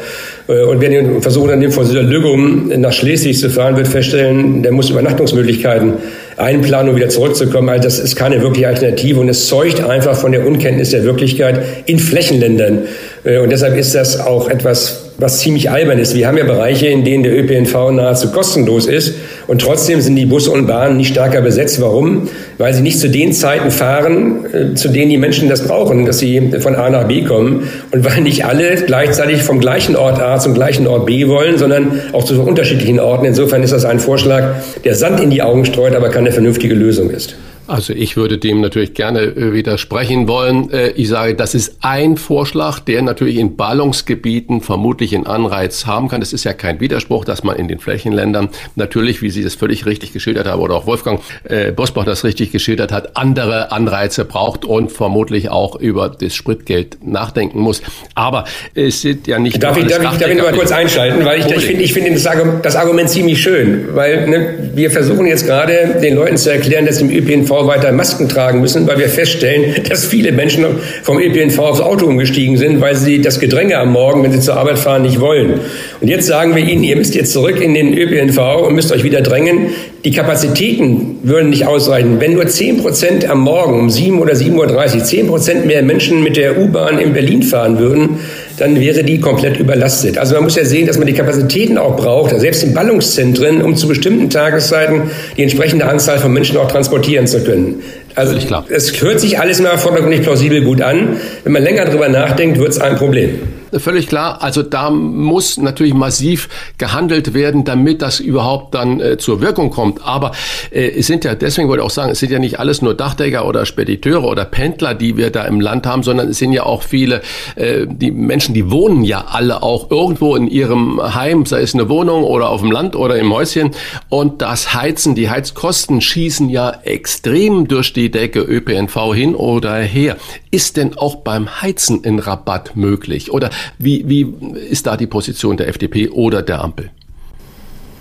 Äh, 0.47 0.63
und 0.63 0.79
wer 0.79 0.89
den 0.89 1.21
versucht, 1.21 1.49
dann 1.49 1.69
von 1.71 1.91
Lüggum 1.91 2.71
nach 2.77 2.93
Schleswig 2.93 3.38
zu 3.38 3.49
fahren, 3.49 3.75
wird 3.75 3.89
feststellen, 3.89 4.63
der 4.63 4.71
muss 4.71 4.89
Übernachtungsmöglichkeiten 4.89 5.95
einplanen, 6.38 6.89
um 6.89 6.95
wieder 6.95 7.10
zurückzukommen. 7.10 7.69
Also 7.69 7.84
das 7.84 8.00
ist 8.00 8.15
keine 8.15 8.41
wirkliche 8.41 8.67
Alternative 8.67 9.19
und 9.19 9.30
es 9.30 9.48
zeugt 9.48 9.82
einfach 9.82 10.15
von 10.15 10.32
der 10.32 10.45
Unkenntnis 10.45 10.91
der 10.91 11.04
Wirklichkeit 11.04 11.62
in 11.86 12.00
Flächenländern. 12.00 12.84
Äh, 13.24 13.39
und 13.39 13.52
deshalb 13.52 13.78
ist 13.78 13.95
das 13.95 14.19
auch 14.19 14.50
etwas, 14.50 15.05
was 15.17 15.39
ziemlich 15.39 15.69
albern 15.69 15.97
ist. 15.99 16.15
Wir 16.15 16.28
haben 16.28 16.38
ja 16.38 16.43
Bereiche, 16.43 16.88
in 16.88 17.04
denen 17.04 17.23
der 17.23 17.38
ÖPNV 17.38 17.91
nahezu 17.91 18.32
kostenlos 18.32 18.86
ist 18.86 19.15
und 19.47 19.62
trotzdem 19.62 20.01
sind 20.01 20.15
die 20.15 20.25
Busse 20.25 20.51
und 20.51 20.67
Bahnen 20.67 20.97
nicht 20.97 21.10
stärker 21.10 21.41
besetzt. 21.41 21.82
Warum? 21.82 22.28
Weil 22.58 22.73
sie 22.73 22.82
nicht 22.82 22.99
zu 22.99 23.10
den 23.10 23.32
Zeiten 23.32 23.71
fahren, 23.71 24.45
äh, 24.54 24.75
zu 24.75 24.89
denen 24.89 25.10
die 25.10 25.17
Menschen 25.17 25.49
das 25.49 25.67
brauchen, 25.67 26.06
dass 26.06 26.19
sie 26.19 26.51
von 26.60 26.75
A 26.75 26.89
nach 26.89 27.08
B 27.08 27.23
kommen 27.23 27.69
und 27.91 28.06
weil 28.06 28.21
nicht 28.21 28.45
alle 28.45 28.75
gleichzeitig 28.75 29.43
vom 29.43 29.60
gleichen 29.60 29.95
Ort 29.95 30.21
A 30.21 30.39
zum 30.39 30.54
gleichen 30.54 30.88
Ort 30.88 31.06
B 31.06 31.28
wollen, 31.28 31.58
sondern 31.58 32.01
auch 32.12 32.23
zu 32.23 32.41
unterschiedlichen 32.41 32.99
Orten. 32.99 33.25
Insofern 33.25 33.63
ist 33.63 33.71
das 33.73 33.86
ein 33.86 33.99
Vorschlag, 33.99 34.56
der 34.84 34.95
Sand 34.95 35.19
in 35.19 35.30
die 35.30 35.41
Augen 35.41 35.65
streut, 35.65 35.95
aber 35.95 36.10
keine 36.10 36.32
vernünftige 36.32 36.75
Lösung 36.75 37.10
ist. 37.10 37.36
Also 37.67 37.93
ich 37.93 38.15
würde 38.15 38.38
dem 38.38 38.62
natürlich 38.62 38.93
gerne 38.93 39.21
äh, 39.21 39.54
widersprechen 39.54 40.28
wollen. 40.28 40.69
Äh, 40.71 40.89
ich 40.91 41.10
sage, 41.10 41.34
das 41.34 41.56
ist 41.56 41.78
ein 41.82 42.15
Vorschlag, 42.15 42.80
der 42.80 43.01
natürlich 43.01 43.38
in 43.38 43.56
Ballungsgebieten 43.56 44.62
vermutlich 44.62 45.15
einen 45.15 45.25
Anreiz 45.25 45.88
haben 45.88 46.08
kann. 46.08 46.19
Das 46.19 46.32
ist 46.32 46.43
ja 46.43 46.54
kein 46.54 46.80
Widerspruch, 46.80 47.25
dass 47.25 47.43
man 47.43 47.56
in 47.56 47.67
den 47.67 47.80
Flächenländern 47.80 48.49
natürlich, 48.75 49.23
wie 49.23 49.32
Sie 49.32 49.43
das 49.43 49.56
völlig 49.56 49.88
richtig 49.88 50.13
geschildert 50.13 50.47
haben, 50.47 50.62
oder 50.62 50.75
auch 50.75 50.86
Wolfgang 50.86 51.21
äh, 51.43 51.71
Bosbach 51.71 52.06
das 52.06 52.23
richtig 52.23 52.51
geschildert 52.51 52.91
hat, 52.91 53.17
andere 53.17 53.71
Anreize 53.71 54.25
braucht 54.25 54.63
und 54.63 54.91
vermutlich 54.91 55.49
auch 55.49 55.75
über 55.75 56.10
das 56.10 56.36
Spritgeld 56.36 56.99
nachdenken 57.04 57.60
muss. 57.60 57.82
Aber 58.13 58.45
es 58.75 59.01
sind 59.01 59.25
ja 59.25 59.39
nicht... 59.39 59.63
Darf 59.63 59.75
ich, 59.78 59.88
darf 59.88 60.13
ich, 60.13 60.19
darf 60.19 60.30
ich 60.30 60.38
mal 60.38 60.54
kurz 60.54 60.71
einschalten? 60.71 61.25
Weil 61.25 61.39
ich, 61.39 61.47
ich 61.47 61.65
finde 61.65 61.84
ich 61.84 61.93
finde 61.93 62.12
das, 62.12 62.28
das 62.62 62.75
Argument 62.75 63.10
ziemlich 63.10 63.41
schön. 63.41 63.95
Weil 63.95 64.28
ne, 64.28 64.71
wir 64.75 64.91
versuchen 64.91 65.25
jetzt 65.25 65.47
gerade 65.47 65.99
den 65.99 66.15
Leuten 66.15 66.38
zu 66.38 66.51
erklären, 66.51 66.86
dass 66.86 67.01
im 67.01 67.10
ÖPNV 67.10 67.55
weiter 67.68 67.91
Masken 67.91 68.30
tragen 68.30 68.62
müssen, 68.62 68.88
weil 68.88 69.00
wir 69.00 69.10
feststellen, 69.10 69.76
dass 69.89 70.06
viele 70.06 70.32
Menschen 70.32 70.65
vom 71.04 71.20
ÖPNV 71.20 71.58
aufs 71.60 71.82
Auto 71.82 72.06
umgestiegen 72.06 72.58
sind, 72.58 72.82
weil 72.82 72.96
sie 72.96 73.22
das 73.22 73.39
Gedränge 73.39 73.78
am 73.78 73.91
Morgen, 73.91 74.24
wenn 74.24 74.32
sie 74.32 74.39
zur 74.39 74.58
Arbeit 74.58 74.78
fahren, 74.78 75.04
nicht 75.04 75.20
wollen. 75.20 75.62
Und 76.02 76.08
jetzt 76.08 76.28
sagen 76.28 76.56
wir 76.56 76.63
ihnen, 76.63 76.84
ihr 76.84 76.96
müsst 76.96 77.15
jetzt 77.15 77.32
zurück 77.32 77.62
in 77.62 77.74
den 77.74 77.98
ÖPNV 77.98 78.68
und 78.68 78.76
müsst 78.76 78.91
euch 78.91 79.04
wieder 79.04 79.22
drängen. 79.22 79.70
Die 80.04 80.12
Kapazitäten 80.12 81.20
würden 81.24 81.50
nicht 81.50 81.65
ausreichen. 81.65 82.20
Wenn 82.20 82.34
nur 82.34 82.46
10 82.46 82.82
Prozent 82.82 83.30
am 83.30 83.39
Morgen 83.39 83.80
um 83.80 83.89
7 83.89 84.20
oder 84.20 84.34
7.30 84.34 84.98
Uhr 84.98 85.04
10 85.04 85.28
Prozent 85.28 85.65
mehr 85.65 85.82
Menschen 85.82 86.24
mit 86.24 86.38
der 86.38 86.60
U-Bahn 86.60 87.00
in 87.00 87.13
Berlin 87.13 87.41
fahren 87.41 87.80
würden, 87.80 88.20
dann 88.58 88.80
wäre 88.80 89.04
die 89.04 89.20
komplett 89.20 89.60
überlastet. 89.60 90.18
Also 90.18 90.36
man 90.36 90.44
muss 90.44 90.56
ja 90.56 90.65
sehen, 90.65 90.88
dass 90.88 90.98
man 90.98 91.08
die 91.08 91.13
Kapazitäten 91.13 91.78
auch 91.78 91.96
braucht, 91.96 92.38
selbst 92.39 92.63
in 92.63 92.74
Ballungszentren, 92.74 93.62
um 93.62 93.76
zu 93.76 93.88
bestimmten 93.88 94.30
Tageszeiten 94.30 95.04
die 95.38 95.44
entsprechende 95.44 95.86
Anzahl 95.86 96.20
von 96.20 96.32
Menschen 96.34 96.58
auch 96.58 96.72
transportieren 96.72 97.28
zu 97.28 97.44
können. 97.44 97.82
Also 98.15 98.36
es 98.70 99.02
hört 99.02 99.20
sich 99.20 99.39
alles 99.39 99.62
mal 99.62 99.78
vordergründig 99.78 100.22
plausibel 100.22 100.63
gut 100.63 100.82
an. 100.82 101.18
Wenn 101.44 101.52
man 101.52 101.63
länger 101.63 101.86
drüber 101.86 102.08
nachdenkt, 102.08 102.60
wird 102.60 102.70
es 102.70 102.80
ein 102.80 102.96
Problem 102.96 103.39
völlig 103.78 104.08
klar. 104.08 104.41
Also 104.41 104.63
da 104.63 104.89
muss 104.89 105.58
natürlich 105.58 105.93
massiv 105.93 106.49
gehandelt 106.78 107.34
werden, 107.34 107.63
damit 107.63 108.01
das 108.01 108.19
überhaupt 108.19 108.75
dann 108.75 108.99
äh, 108.99 109.17
zur 109.17 109.41
Wirkung 109.41 109.69
kommt. 109.69 110.06
Aber 110.06 110.32
äh, 110.71 110.89
es 110.89 111.08
sind 111.08 111.23
ja, 111.25 111.36
deswegen 111.36 111.67
wollte 111.67 111.82
ich 111.82 111.86
auch 111.86 111.91
sagen, 111.91 112.12
es 112.12 112.19
sind 112.19 112.32
ja 112.32 112.39
nicht 112.39 112.60
alles 112.60 112.82
nur 112.82 112.93
Dachdecker 112.93 113.47
oder 113.47 113.65
Spediteure 113.65 114.23
oder 114.23 114.45
Pendler, 114.45 114.93
die 114.93 115.17
wir 115.17 115.30
da 115.30 115.45
im 115.45 115.60
Land 115.62 115.86
haben, 115.86 116.04
sondern 116.04 116.30
es 116.30 116.38
sind 116.38 116.54
ja 116.54 116.63
auch 116.63 116.84
viele, 116.84 117.21
äh, 117.56 117.86
die 117.88 118.12
Menschen, 118.12 118.54
die 118.54 118.69
wohnen 118.71 119.04
ja 119.04 119.25
alle 119.30 119.63
auch 119.63 119.91
irgendwo 119.91 120.36
in 120.36 120.47
ihrem 120.47 121.01
Heim, 121.15 121.45
sei 121.45 121.62
es 121.62 121.73
eine 121.73 121.89
Wohnung 121.89 122.23
oder 122.23 122.49
auf 122.49 122.62
dem 122.62 122.71
Land 122.71 122.95
oder 122.95 123.17
im 123.17 123.34
Häuschen. 123.34 123.71
Und 124.10 124.41
das 124.41 124.73
Heizen, 124.73 125.15
die 125.15 125.30
Heizkosten 125.30 126.01
schießen 126.01 126.49
ja 126.49 126.71
extrem 126.84 127.67
durch 127.67 127.93
die 127.93 128.12
Decke 128.12 128.39
ÖPNV 128.39 129.13
hin 129.13 129.36
oder 129.36 129.75
her. 129.75 130.17
Ist 130.51 130.78
denn 130.78 130.97
auch 130.97 131.17
beim 131.17 131.62
Heizen 131.62 132.01
ein 132.06 132.19
Rabatt 132.19 132.75
möglich? 132.75 133.32
Oder 133.32 133.49
wie, 133.78 134.04
wie 134.08 134.34
ist 134.69 134.88
da 134.88 134.97
die 134.97 135.08
Position 135.08 135.58
der 135.58 135.67
FDP 135.67 136.10
oder 136.10 136.41
der 136.41 136.62
Ampel? 136.62 136.89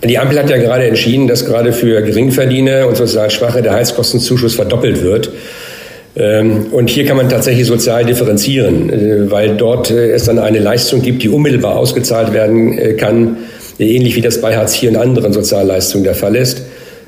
Die 0.03 0.19
Ampel 0.19 0.39
hat 0.39 0.51
ja 0.51 0.59
gerade 0.59 0.85
entschieden, 0.85 1.29
dass 1.29 1.47
gerade 1.47 1.73
für 1.73 2.03
Geringverdiener 2.03 2.87
und 2.87 2.97
sozial 2.97 3.31
Schwache 3.31 3.63
der 3.63 3.73
Heizkostenzuschuss 3.73 4.55
verdoppelt 4.55 5.03
wird. 5.03 5.31
Ähm, 6.17 6.67
und 6.71 6.91
hier 6.91 7.07
kann 7.07 7.17
man 7.17 7.29
tatsächlich 7.29 7.67
sozial 7.67 8.05
differenzieren, 8.05 8.91
äh, 8.91 9.31
weil 9.31 9.57
dort 9.57 9.91
äh, 9.91 10.13
es 10.13 10.25
dann 10.25 10.39
eine 10.39 10.61
Leistung 10.61 11.03
gibt, 11.03 11.23
die 11.23 11.29
unmittelbar 11.29 11.77
ausgezahlt 11.77 12.33
werden 12.33 12.79
äh, 12.79 12.93
kann, 12.95 13.39
ähnlich 13.79 14.15
wie 14.15 14.21
das 14.21 14.41
bei 14.41 14.57
Hartz 14.57 14.81
IV 14.81 14.91
und 14.91 14.97
anderen 14.97 15.33
Sozialleistungen 15.33 16.05
der 16.05 16.15
Fall 16.15 16.37
ist. 16.37 16.63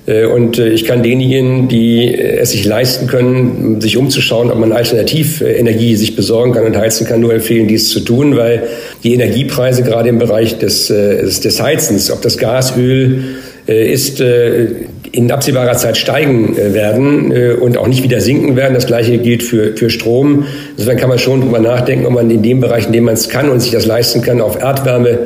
Äh, 0.07 0.27
und 0.27 0.59
äh, 0.59 0.69
ich 0.69 0.85
kann 0.85 1.03
denjenigen, 1.03 1.69
die 1.69 2.15
äh, 2.15 2.39
es 2.39 2.51
sich 2.51 2.65
leisten 2.65 3.07
können, 3.07 3.81
sich 3.81 3.97
umzuschauen, 3.97 4.51
ob 4.51 4.59
man 4.59 4.73
Alternativenergie 4.73 5.97
sich 5.97 6.17
besorgen 6.17 6.53
kann 6.53 6.65
und 6.65 6.77
heizen 6.77 7.07
kann, 7.07 7.21
nur 7.21 7.35
empfehlen, 7.35 7.67
dies 7.69 7.91
zu 7.91 8.01
tun, 8.01 8.37
weil 8.37 8.65
die 9.03 9.15
Energiepreise 9.15 9.83
gerade 9.83 10.09
im 10.09 10.19
Bereich 10.19 10.59
des, 10.59 10.87
des 10.89 11.63
Heizens, 11.63 12.11
ob 12.11 12.23
das 12.23 12.39
Gas, 12.39 12.77
Öl 12.77 13.23
ist, 13.67 14.21
in 14.21 15.31
absehbarer 15.31 15.75
Zeit 15.75 15.97
steigen 15.97 16.57
werden 16.57 17.57
und 17.57 17.77
auch 17.79 17.89
nicht 17.89 18.05
wieder 18.05 18.21
sinken 18.21 18.55
werden. 18.55 18.75
Das 18.75 18.87
gleiche 18.87 19.19
gilt 19.19 19.43
für, 19.43 19.77
für 19.77 19.91
Strom. 19.91 20.47
Insofern 20.77 20.97
kann 20.97 21.09
man 21.09 21.19
schon 21.19 21.41
darüber 21.41 21.59
nachdenken, 21.59 22.07
ob 22.07 22.13
man 22.13 22.31
in 22.31 22.43
dem 22.43 22.61
Bereich, 22.61 22.87
in 22.87 22.93
dem 22.93 23.05
man 23.05 23.15
es 23.15 23.29
kann 23.29 23.49
und 23.49 23.61
sich 23.61 23.73
das 23.73 23.87
leisten 23.87 24.23
kann, 24.23 24.41
auf 24.41 24.61
Erdwärme 24.61 25.19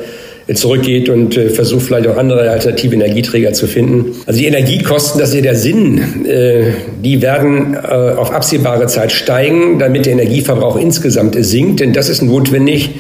zurückgeht 0.54 1.08
und 1.08 1.36
äh, 1.36 1.48
versucht 1.50 1.82
vielleicht 1.82 2.06
auch 2.06 2.16
andere 2.16 2.50
alternative 2.50 2.94
Energieträger 2.94 3.52
zu 3.52 3.66
finden. 3.66 4.12
Also 4.26 4.40
die 4.40 4.46
Energiekosten, 4.46 5.20
das 5.20 5.30
ist 5.30 5.36
ja 5.36 5.42
der 5.42 5.56
Sinn, 5.56 6.26
äh, 6.26 6.72
die 7.02 7.22
werden 7.22 7.74
äh, 7.74 7.86
auf 7.86 8.32
absehbare 8.32 8.86
Zeit 8.86 9.12
steigen, 9.12 9.78
damit 9.78 10.06
der 10.06 10.14
Energieverbrauch 10.14 10.76
insgesamt 10.76 11.36
sinkt, 11.38 11.80
denn 11.80 11.92
das 11.92 12.08
ist 12.08 12.22
notwendig, 12.22 12.90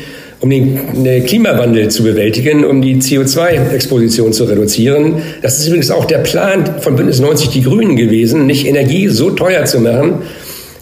um 0.40 0.48
den 0.48 1.26
Klimawandel 1.26 1.88
zu 1.88 2.02
bewältigen, 2.02 2.64
um 2.64 2.80
die 2.80 2.96
CO2-Exposition 2.96 4.32
zu 4.32 4.44
reduzieren. 4.44 5.16
Das 5.42 5.58
ist 5.58 5.66
übrigens 5.66 5.90
auch 5.90 6.06
der 6.06 6.18
Plan 6.18 6.64
von 6.80 6.96
Bündnis 6.96 7.20
90 7.20 7.50
Die 7.50 7.62
Grünen 7.62 7.94
gewesen, 7.94 8.46
nicht 8.46 8.66
Energie 8.66 9.08
so 9.08 9.30
teuer 9.30 9.66
zu 9.66 9.80
machen, 9.80 10.22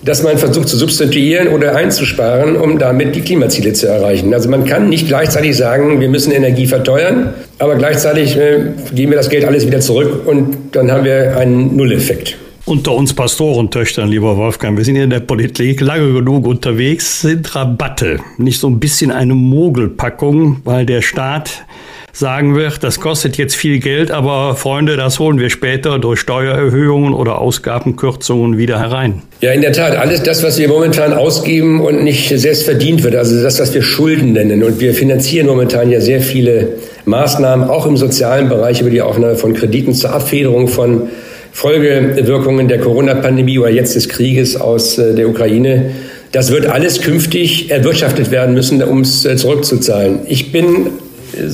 dass 0.08 0.22
man 0.22 0.38
versucht 0.38 0.68
zu 0.68 0.78
substituieren 0.78 1.48
oder 1.48 1.76
einzusparen, 1.76 2.56
um 2.56 2.78
damit 2.78 3.14
die 3.14 3.20
Klimaziele 3.20 3.74
zu 3.74 3.88
erreichen. 3.88 4.32
Also 4.32 4.48
man 4.48 4.64
kann 4.64 4.88
nicht 4.88 5.06
gleichzeitig 5.06 5.54
sagen, 5.54 6.00
wir 6.00 6.08
müssen 6.08 6.32
Energie 6.32 6.66
verteuern, 6.66 7.34
aber 7.58 7.76
gleichzeitig 7.76 8.34
äh, 8.34 8.72
geben 8.94 9.12
wir 9.12 9.18
das 9.18 9.28
Geld 9.28 9.44
alles 9.44 9.66
wieder 9.66 9.80
zurück 9.80 10.26
und 10.26 10.56
dann 10.72 10.90
haben 10.90 11.04
wir 11.04 11.36
einen 11.36 11.76
Nulleffekt. 11.76 12.38
Unter 12.64 12.92
uns 12.92 13.12
Pastorentöchtern, 13.12 14.08
lieber 14.08 14.36
Wolfgang, 14.38 14.78
wir 14.78 14.84
sind 14.84 14.96
in 14.96 15.10
der 15.10 15.20
Politik 15.20 15.82
lange 15.82 16.12
genug 16.12 16.46
unterwegs, 16.46 17.20
sind 17.20 17.54
Rabatte 17.54 18.18
nicht 18.38 18.60
so 18.60 18.68
ein 18.68 18.78
bisschen 18.80 19.10
eine 19.10 19.34
Mogelpackung, 19.34 20.62
weil 20.64 20.86
der 20.86 21.02
Staat 21.02 21.66
sagen 22.12 22.56
wird, 22.56 22.82
das 22.82 23.00
kostet 23.00 23.36
jetzt 23.36 23.54
viel 23.54 23.78
Geld, 23.78 24.10
aber 24.10 24.56
Freunde, 24.56 24.96
das 24.96 25.18
holen 25.18 25.38
wir 25.38 25.50
später 25.50 25.98
durch 25.98 26.20
Steuererhöhungen 26.20 27.14
oder 27.14 27.40
Ausgabenkürzungen 27.40 28.58
wieder 28.58 28.78
herein. 28.80 29.22
Ja, 29.40 29.52
in 29.52 29.60
der 29.60 29.72
Tat, 29.72 29.96
alles 29.96 30.22
das, 30.22 30.42
was 30.42 30.58
wir 30.58 30.68
momentan 30.68 31.12
ausgeben 31.12 31.80
und 31.80 32.02
nicht 32.02 32.28
selbst 32.28 32.64
verdient 32.64 33.04
wird, 33.04 33.14
also 33.14 33.40
das, 33.42 33.60
was 33.60 33.72
wir 33.74 33.82
Schulden 33.82 34.32
nennen. 34.32 34.64
Und 34.64 34.80
wir 34.80 34.94
finanzieren 34.94 35.46
momentan 35.46 35.90
ja 35.90 36.00
sehr 36.00 36.20
viele 36.20 36.70
Maßnahmen, 37.04 37.68
auch 37.68 37.86
im 37.86 37.96
sozialen 37.96 38.48
Bereich 38.48 38.80
über 38.80 38.90
die 38.90 39.02
Aufnahme 39.02 39.36
von 39.36 39.54
Krediten 39.54 39.94
zur 39.94 40.12
Abfederung 40.12 40.68
von 40.68 41.08
Folgewirkungen 41.52 42.68
der 42.68 42.78
Corona-Pandemie 42.78 43.58
oder 43.58 43.70
jetzt 43.70 43.96
des 43.96 44.08
Krieges 44.08 44.56
aus 44.56 44.98
äh, 44.98 45.14
der 45.14 45.28
Ukraine. 45.28 45.90
Das 46.32 46.52
wird 46.52 46.66
alles 46.66 47.00
künftig 47.00 47.70
erwirtschaftet 47.70 48.30
werden 48.30 48.54
müssen, 48.54 48.82
um 48.82 49.00
es 49.00 49.24
äh, 49.24 49.36
zurückzuzahlen. 49.36 50.20
Ich 50.28 50.52
bin 50.52 50.90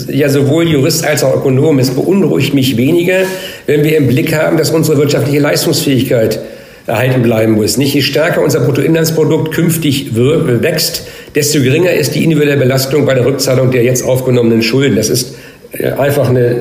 ja 0.08 0.28
sowohl 0.28 0.68
Jurist 0.68 1.04
als 1.04 1.24
auch 1.24 1.36
Ökonom. 1.36 1.78
Es 1.78 1.90
beunruhigt 1.90 2.54
mich 2.54 2.76
weniger, 2.76 3.20
wenn 3.66 3.84
wir 3.84 3.96
im 3.96 4.06
Blick 4.06 4.34
haben, 4.34 4.56
dass 4.56 4.70
unsere 4.70 4.98
wirtschaftliche 4.98 5.40
Leistungsfähigkeit 5.40 6.40
erhalten 6.86 7.22
bleiben 7.22 7.52
muss. 7.52 7.76
Nicht 7.76 7.94
je 7.94 8.02
stärker 8.02 8.42
unser 8.42 8.60
Bruttoinlandsprodukt 8.60 9.54
künftig 9.54 10.14
wächst, 10.14 11.06
desto 11.34 11.60
geringer 11.60 11.92
ist 11.92 12.14
die 12.14 12.24
individuelle 12.24 12.58
Belastung 12.58 13.06
bei 13.06 13.14
der 13.14 13.24
Rückzahlung 13.24 13.70
der 13.70 13.82
jetzt 13.82 14.04
aufgenommenen 14.04 14.62
Schulden. 14.62 14.96
Das 14.96 15.08
ist 15.08 15.34
äh, 15.72 15.90
einfach 15.92 16.28
eine 16.28 16.56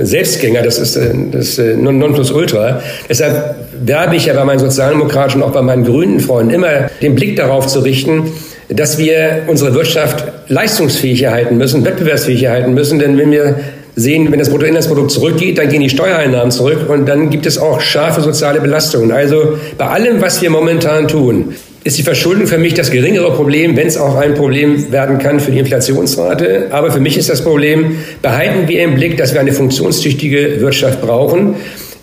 Selbstgänger, 0.00 0.62
das 0.62 0.78
ist 0.78 0.96
äh, 0.96 1.14
das 1.30 1.58
äh, 1.58 1.76
Nonplusultra. 1.76 2.82
Deshalb 3.08 3.54
werbe 3.84 4.16
ich 4.16 4.26
ja 4.26 4.34
bei 4.34 4.44
meinen 4.44 4.58
Sozialdemokraten 4.58 5.42
und 5.42 5.48
auch 5.48 5.52
bei 5.52 5.62
meinen 5.62 5.84
grünen 5.84 6.20
Freunden 6.20 6.52
immer 6.52 6.90
den 7.00 7.14
Blick 7.14 7.36
darauf 7.36 7.66
zu 7.66 7.80
richten, 7.80 8.32
dass 8.68 8.98
wir 8.98 9.44
unsere 9.46 9.74
Wirtschaft 9.74 10.24
leistungsfähig 10.48 11.22
erhalten 11.22 11.56
müssen, 11.56 11.84
wettbewerbsfähig 11.84 12.42
erhalten 12.42 12.74
müssen. 12.74 12.98
Denn 12.98 13.16
wenn 13.16 13.30
wir 13.30 13.56
sehen, 13.96 14.30
wenn 14.30 14.38
das 14.38 14.50
Bruttoinlandsprodukt 14.50 15.10
zurückgeht, 15.10 15.58
dann 15.58 15.68
gehen 15.68 15.80
die 15.80 15.90
Steuereinnahmen 15.90 16.50
zurück 16.50 16.88
und 16.88 17.06
dann 17.06 17.30
gibt 17.30 17.46
es 17.46 17.58
auch 17.58 17.80
scharfe 17.80 18.20
soziale 18.20 18.60
Belastungen. 18.60 19.10
Also 19.10 19.58
bei 19.76 19.86
allem, 19.86 20.20
was 20.20 20.40
wir 20.40 20.50
momentan 20.50 21.08
tun, 21.08 21.54
ist 21.84 21.96
die 21.96 22.02
Verschuldung 22.02 22.46
für 22.46 22.58
mich 22.58 22.74
das 22.74 22.90
geringere 22.90 23.32
Problem, 23.32 23.76
wenn 23.76 23.86
es 23.86 23.96
auch 23.96 24.16
ein 24.16 24.34
Problem 24.34 24.92
werden 24.92 25.18
kann 25.18 25.40
für 25.40 25.50
die 25.50 25.58
Inflationsrate. 25.58 26.66
Aber 26.70 26.92
für 26.92 27.00
mich 27.00 27.16
ist 27.16 27.30
das 27.30 27.42
Problem, 27.42 27.96
behalten 28.20 28.68
wir 28.68 28.82
im 28.82 28.94
Blick, 28.94 29.16
dass 29.16 29.32
wir 29.32 29.40
eine 29.40 29.52
funktionstüchtige 29.52 30.60
Wirtschaft 30.60 31.00
brauchen. 31.00 31.54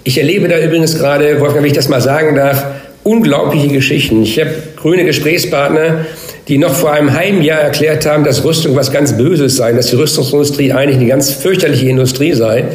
Ich 0.03 0.17
erlebe 0.17 0.47
da 0.47 0.59
übrigens 0.59 0.97
gerade, 0.97 1.39
Wolfgang, 1.39 1.63
wenn 1.63 1.71
ich 1.71 1.73
das 1.73 1.89
mal 1.89 2.01
sagen 2.01 2.35
darf, 2.35 2.65
unglaubliche 3.03 3.67
Geschichten. 3.67 4.23
Ich 4.23 4.39
habe 4.39 4.51
grüne 4.75 5.05
Gesprächspartner, 5.05 6.05
die 6.47 6.59
noch 6.59 6.75
vor 6.75 6.91
einem 6.91 7.13
halben 7.13 7.41
Jahr 7.41 7.59
erklärt 7.59 8.05
haben, 8.05 8.23
dass 8.23 8.43
Rüstung 8.43 8.75
was 8.75 8.91
ganz 8.91 9.17
Böses 9.17 9.57
sei, 9.57 9.73
dass 9.73 9.87
die 9.87 9.95
Rüstungsindustrie 9.95 10.73
eigentlich 10.73 10.97
eine 10.97 11.07
ganz 11.07 11.31
fürchterliche 11.31 11.89
Industrie 11.89 12.33
sei, 12.33 12.65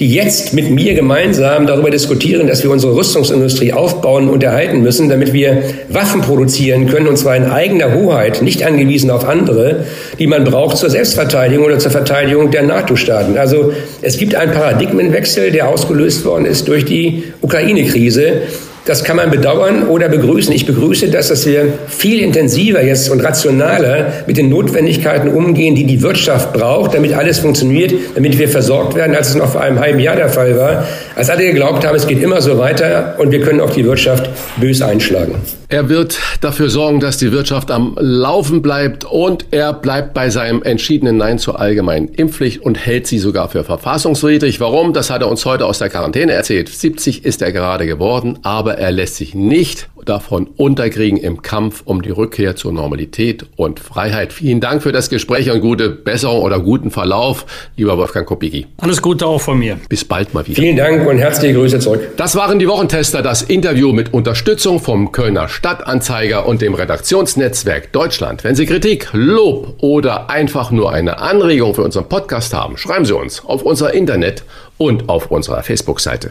die 0.00 0.12
jetzt 0.12 0.52
mit 0.52 0.70
mir 0.70 0.94
gemeinsam 0.94 1.66
darüber 1.66 1.90
diskutieren, 1.90 2.48
dass 2.48 2.64
wir 2.64 2.70
unsere 2.70 2.94
Rüstungsindustrie 2.96 3.72
aufbauen 3.72 4.28
und 4.28 4.42
erhalten 4.42 4.82
müssen, 4.82 5.08
damit 5.08 5.32
wir 5.32 5.62
Waffen 5.88 6.22
produzieren 6.22 6.88
können, 6.88 7.06
und 7.06 7.18
zwar 7.18 7.36
in 7.36 7.44
eigener 7.44 7.94
Hoheit, 7.94 8.42
nicht 8.42 8.64
angewiesen 8.64 9.10
auf 9.10 9.28
andere, 9.28 9.84
die 10.18 10.26
man 10.26 10.42
braucht 10.42 10.78
zur 10.78 10.90
Selbstverteidigung 10.90 11.66
oder 11.66 11.78
zur 11.78 11.92
Verteidigung 11.92 12.50
der 12.50 12.64
NATO-Staaten. 12.64 13.38
Also 13.38 13.72
es 14.02 14.18
gibt 14.18 14.34
einen 14.34 14.52
Paradigmenwechsel, 14.52 15.52
der 15.52 15.68
ausgelöst 15.68 16.24
worden 16.24 16.46
ist 16.46 16.66
durch 16.66 16.84
die 16.84 17.24
Ukraine-Krise. 17.42 18.42
Das 18.86 19.04
kann 19.04 19.16
man 19.16 19.30
bedauern 19.30 19.88
oder 19.88 20.08
begrüßen. 20.08 20.52
Ich 20.52 20.66
begrüße 20.66 21.08
das, 21.08 21.28
dass 21.28 21.46
wir 21.46 21.72
viel 21.88 22.20
intensiver 22.20 22.82
jetzt 22.82 23.10
und 23.10 23.20
rationaler 23.20 24.12
mit 24.26 24.36
den 24.36 24.48
Notwendigkeiten 24.48 25.28
umgehen, 25.28 25.74
die 25.74 25.84
die 25.84 26.02
Wirtschaft 26.02 26.52
braucht, 26.52 26.94
damit 26.94 27.12
alles 27.12 27.38
funktioniert, 27.38 27.92
damit 28.14 28.38
wir 28.38 28.48
versorgt 28.48 28.94
werden, 28.94 29.14
als 29.14 29.30
es 29.30 29.34
noch 29.34 29.52
vor 29.52 29.60
einem 29.60 29.78
halben 29.78 30.00
Jahr 30.00 30.16
der 30.16 30.28
Fall 30.28 30.56
war, 30.56 30.86
als 31.14 31.28
alle 31.30 31.44
geglaubt 31.44 31.86
haben, 31.86 31.94
es 31.94 32.06
geht 32.06 32.22
immer 32.22 32.40
so 32.40 32.58
weiter 32.58 33.16
und 33.18 33.30
wir 33.30 33.40
können 33.40 33.60
auch 33.60 33.70
die 33.70 33.84
Wirtschaft 33.84 34.30
bös 34.58 34.80
einschlagen. 34.82 35.34
Er 35.72 35.88
wird 35.88 36.18
dafür 36.40 36.68
sorgen, 36.68 36.98
dass 36.98 37.18
die 37.18 37.30
Wirtschaft 37.30 37.70
am 37.70 37.96
Laufen 38.00 38.60
bleibt 38.60 39.04
und 39.04 39.46
er 39.52 39.72
bleibt 39.72 40.14
bei 40.14 40.28
seinem 40.28 40.64
entschiedenen 40.64 41.16
Nein 41.16 41.38
zur 41.38 41.60
allgemeinen 41.60 42.08
Impfpflicht 42.08 42.60
und 42.60 42.74
hält 42.74 43.06
sie 43.06 43.20
sogar 43.20 43.48
für 43.48 43.62
verfassungswidrig. 43.62 44.58
Warum? 44.58 44.92
Das 44.92 45.10
hat 45.10 45.22
er 45.22 45.30
uns 45.30 45.46
heute 45.46 45.66
aus 45.66 45.78
der 45.78 45.88
Quarantäne 45.88 46.32
erzählt. 46.32 46.68
70 46.70 47.24
ist 47.24 47.40
er 47.40 47.52
gerade 47.52 47.86
geworden, 47.86 48.40
aber 48.42 48.78
er 48.78 48.90
lässt 48.90 49.14
sich 49.14 49.32
nicht 49.32 49.88
davon 50.04 50.48
unterkriegen 50.56 51.18
im 51.18 51.42
Kampf 51.42 51.82
um 51.84 52.02
die 52.02 52.10
Rückkehr 52.10 52.56
zur 52.56 52.72
Normalität 52.72 53.46
und 53.56 53.80
Freiheit. 53.80 54.32
Vielen 54.32 54.60
Dank 54.60 54.82
für 54.82 54.92
das 54.92 55.10
Gespräch 55.10 55.50
und 55.50 55.60
gute 55.60 55.90
Besserung 55.90 56.42
oder 56.42 56.60
guten 56.60 56.90
Verlauf, 56.90 57.46
lieber 57.76 57.96
Wolfgang 57.98 58.26
Kopicki. 58.26 58.66
Alles 58.78 59.00
Gute 59.02 59.26
auch 59.26 59.40
von 59.40 59.58
mir. 59.58 59.78
Bis 59.88 60.04
bald 60.04 60.34
mal 60.34 60.46
wieder. 60.46 60.60
Vielen 60.60 60.76
Dank 60.76 61.06
und 61.06 61.18
herzliche 61.18 61.54
Grüße 61.54 61.78
zurück. 61.78 62.16
Das 62.16 62.36
waren 62.36 62.58
die 62.58 62.68
Wochentester, 62.68 63.22
das 63.22 63.42
Interview 63.42 63.92
mit 63.92 64.12
Unterstützung 64.12 64.80
vom 64.80 65.12
Kölner 65.12 65.48
Stadtanzeiger 65.48 66.46
und 66.46 66.62
dem 66.62 66.74
Redaktionsnetzwerk 66.74 67.92
Deutschland. 67.92 68.44
Wenn 68.44 68.54
Sie 68.54 68.66
Kritik, 68.66 69.08
Lob 69.12 69.74
oder 69.80 70.30
einfach 70.30 70.70
nur 70.70 70.92
eine 70.92 71.18
Anregung 71.18 71.74
für 71.74 71.82
unseren 71.82 72.08
Podcast 72.08 72.54
haben, 72.54 72.76
schreiben 72.76 73.04
Sie 73.04 73.14
uns 73.14 73.44
auf 73.44 73.62
unser 73.62 73.94
Internet 73.94 74.44
und 74.78 75.08
auf 75.08 75.30
unserer 75.30 75.62
Facebook-Seite. 75.62 76.30